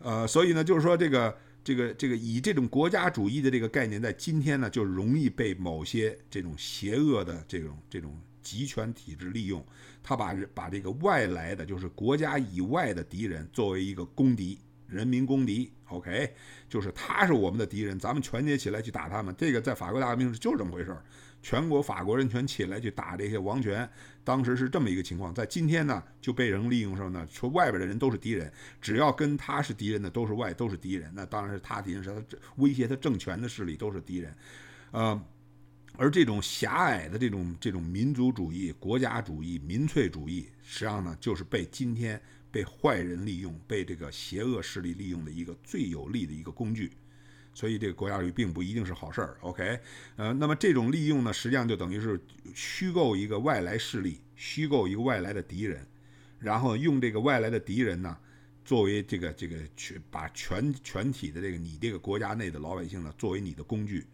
[0.00, 9.64] 呃，所以呢，就是说这个这个这个以这种国家主义的这个概念，在今天呢，就容易被某些这种邪恶的这种这种集权体制利用。
[10.02, 14.58] 他把把这个外来的，就是国家以外的敌人作为一个公敌。
[14.90, 16.32] 人民公敌，OK，
[16.68, 19.34] 就是他是我们的敌人，咱们团结起来去打他们。
[19.38, 21.02] 这个在法国大革命是就是这么回事儿，
[21.40, 23.88] 全国法国人全起来去打这些王权，
[24.24, 25.32] 当时是这么一个情况。
[25.32, 27.26] 在今天呢，就被人利用上呢？
[27.30, 31.10] 说外边的人都是敌人，只要跟他是敌人的都是外都是敌人。
[31.14, 34.34] 那当然是他敌人，是他威胁他政权的势力都是敌人。
[34.90, 35.24] 呃，
[35.96, 42.20] 而这种狭隘的这种这种民族主义、国家主义、民粹主义，实际上呢，就是被今天。
[42.50, 46.92] 被坏人利用，被这个邪恶势力利用的一个最有力的一个工具。
[47.52, 49.36] 所以这个国家主义并不一定是好事儿。
[49.40, 49.80] OK，
[50.16, 52.18] 呃，那么这种利用呢，实际上就等于是
[52.54, 55.84] 虚构一个外来势力，虚构一个外来的敌人，
[56.38, 58.16] 然后用这个外来的敌人呢，
[58.64, 64.06] 作为这个这个全把全全体的这个你这个国家内的老百姓呢，作为你的工具，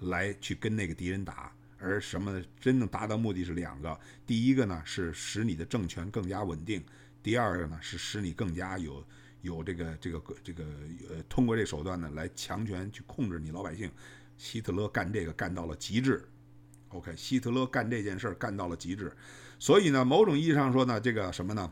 [0.00, 1.50] 来去跟那个敌人打。
[1.78, 6.80] 而什么真正达到目的是两个，第一个呢是使你的政权更加稳定，
[7.22, 9.04] 第二个呢是使你更加有
[9.42, 10.64] 有这个这个这个
[11.08, 13.90] 呃通过这手段呢来强权去控制你老百姓。
[14.38, 16.24] 希特勒干这个干到了极致
[16.88, 19.12] ，OK，希特勒干这件事儿干到了极致，
[19.56, 21.70] 所以呢，某种意义上说呢，这个什么呢？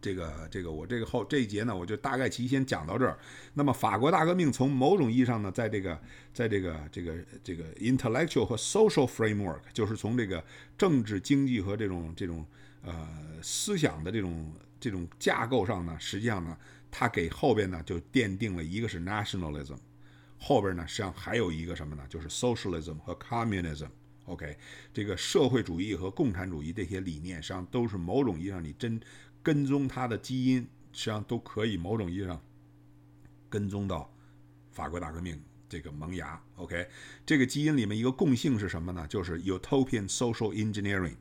[0.00, 3.18] 这个这个我这个后这一节呢，我就大概其先讲到这儿。
[3.52, 6.00] 那么法国大革命从某种意义上呢，在这个
[6.32, 10.42] 在这个这个这个 intellectual 和 social framework，就是从这个
[10.78, 12.46] 政治、经济和这种这种
[12.86, 16.56] 呃思想的这种这种架构上呢，实际上呢，
[16.90, 19.76] 它给后边呢就奠定了一个是 nationalism，
[20.38, 22.02] 后边呢实际上还有一个什么呢？
[22.08, 23.90] 就是 socialism 和 communism。
[24.24, 24.56] OK，
[24.94, 28.98] 这个社会主义和共产主义这些理念，实际上都是某种意义上你真。
[29.42, 32.42] 跟踪它的基因，实际上都可以某种意义上
[33.48, 34.12] 跟踪到
[34.72, 36.42] 法国大革命这个萌芽。
[36.56, 36.88] OK，
[37.24, 39.06] 这个基因里面一个共性是什么呢？
[39.06, 41.14] 就是 utopian social engineering，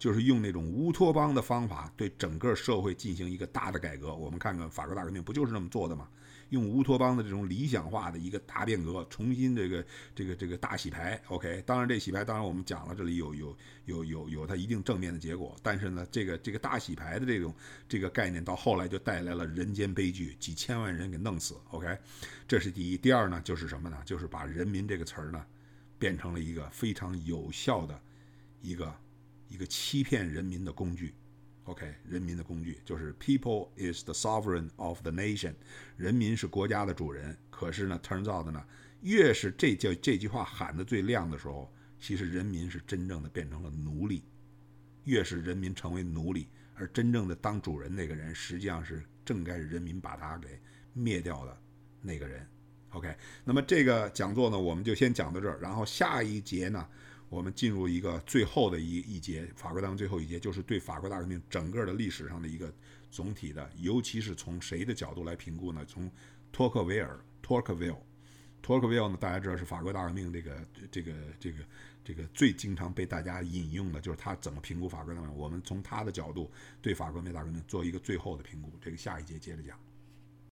[0.00, 4.14] 就是用那种乌托邦的方法对整个社会进行一个大的改革。
[4.14, 6.08] 我们看看法国大革命不就是那么做的吗？
[6.48, 9.86] 用乌托邦的这种理想化的一个大变革，重新这个
[10.16, 11.62] 这个这个大洗牌，OK。
[11.64, 15.54] 当然这洗牌，当然我们讲了，这里有有有有有它一定正面的结果。
[15.62, 17.54] 但是呢，这个这个大洗牌的这种
[17.86, 21.96] 这个概念，到后来就带来了人间悲剧，几千万人给弄死，OK。
[22.48, 22.96] 这是第一。
[22.96, 23.98] 第二呢，就是什么呢？
[24.04, 25.44] 就是把人民这个词儿呢，
[26.00, 28.00] 变成了一个非常有效的
[28.60, 28.92] 一个
[29.50, 31.14] 一个欺骗人民的工具。
[31.64, 35.54] OK，人民的工具就是 People is the sovereign of the nation，
[35.96, 37.36] 人民是国家的主人。
[37.50, 38.64] 可是呢，turns out 呢，
[39.02, 41.70] 越是这叫这句话喊得最亮的时候，
[42.00, 44.24] 其实人民是真正的变成了奴隶。
[45.04, 50.60] 越是人民成为奴隶，而真正的当主人那个人，实际上是正该是人民把他给
[50.92, 51.56] 灭掉的
[52.00, 52.46] 那个人。
[52.90, 56.88] OK，那么这个讲座呢，我们就先讲到这儿，然后下一节呢。
[57.30, 62.70] 我们进入一个最后的一一节，法国大革命最后一节，就是对法国大革命整个的历史上的一个
[63.10, 65.84] 总体的，尤其是从谁的角度来评估呢？
[65.86, 66.10] 从
[66.52, 67.96] 托克维尔 （Tocqueville）。
[68.62, 71.58] Tocqueville 呢，大家知道是法国大革命这个这个这个
[72.04, 75.36] 这个最经常被大家引用的，就是他怎么评估法国大革命。
[75.36, 76.50] 我们从他的角度
[76.82, 78.72] 对法国大革命做一个最后的评估。
[78.82, 79.78] 这个下一节接着讲。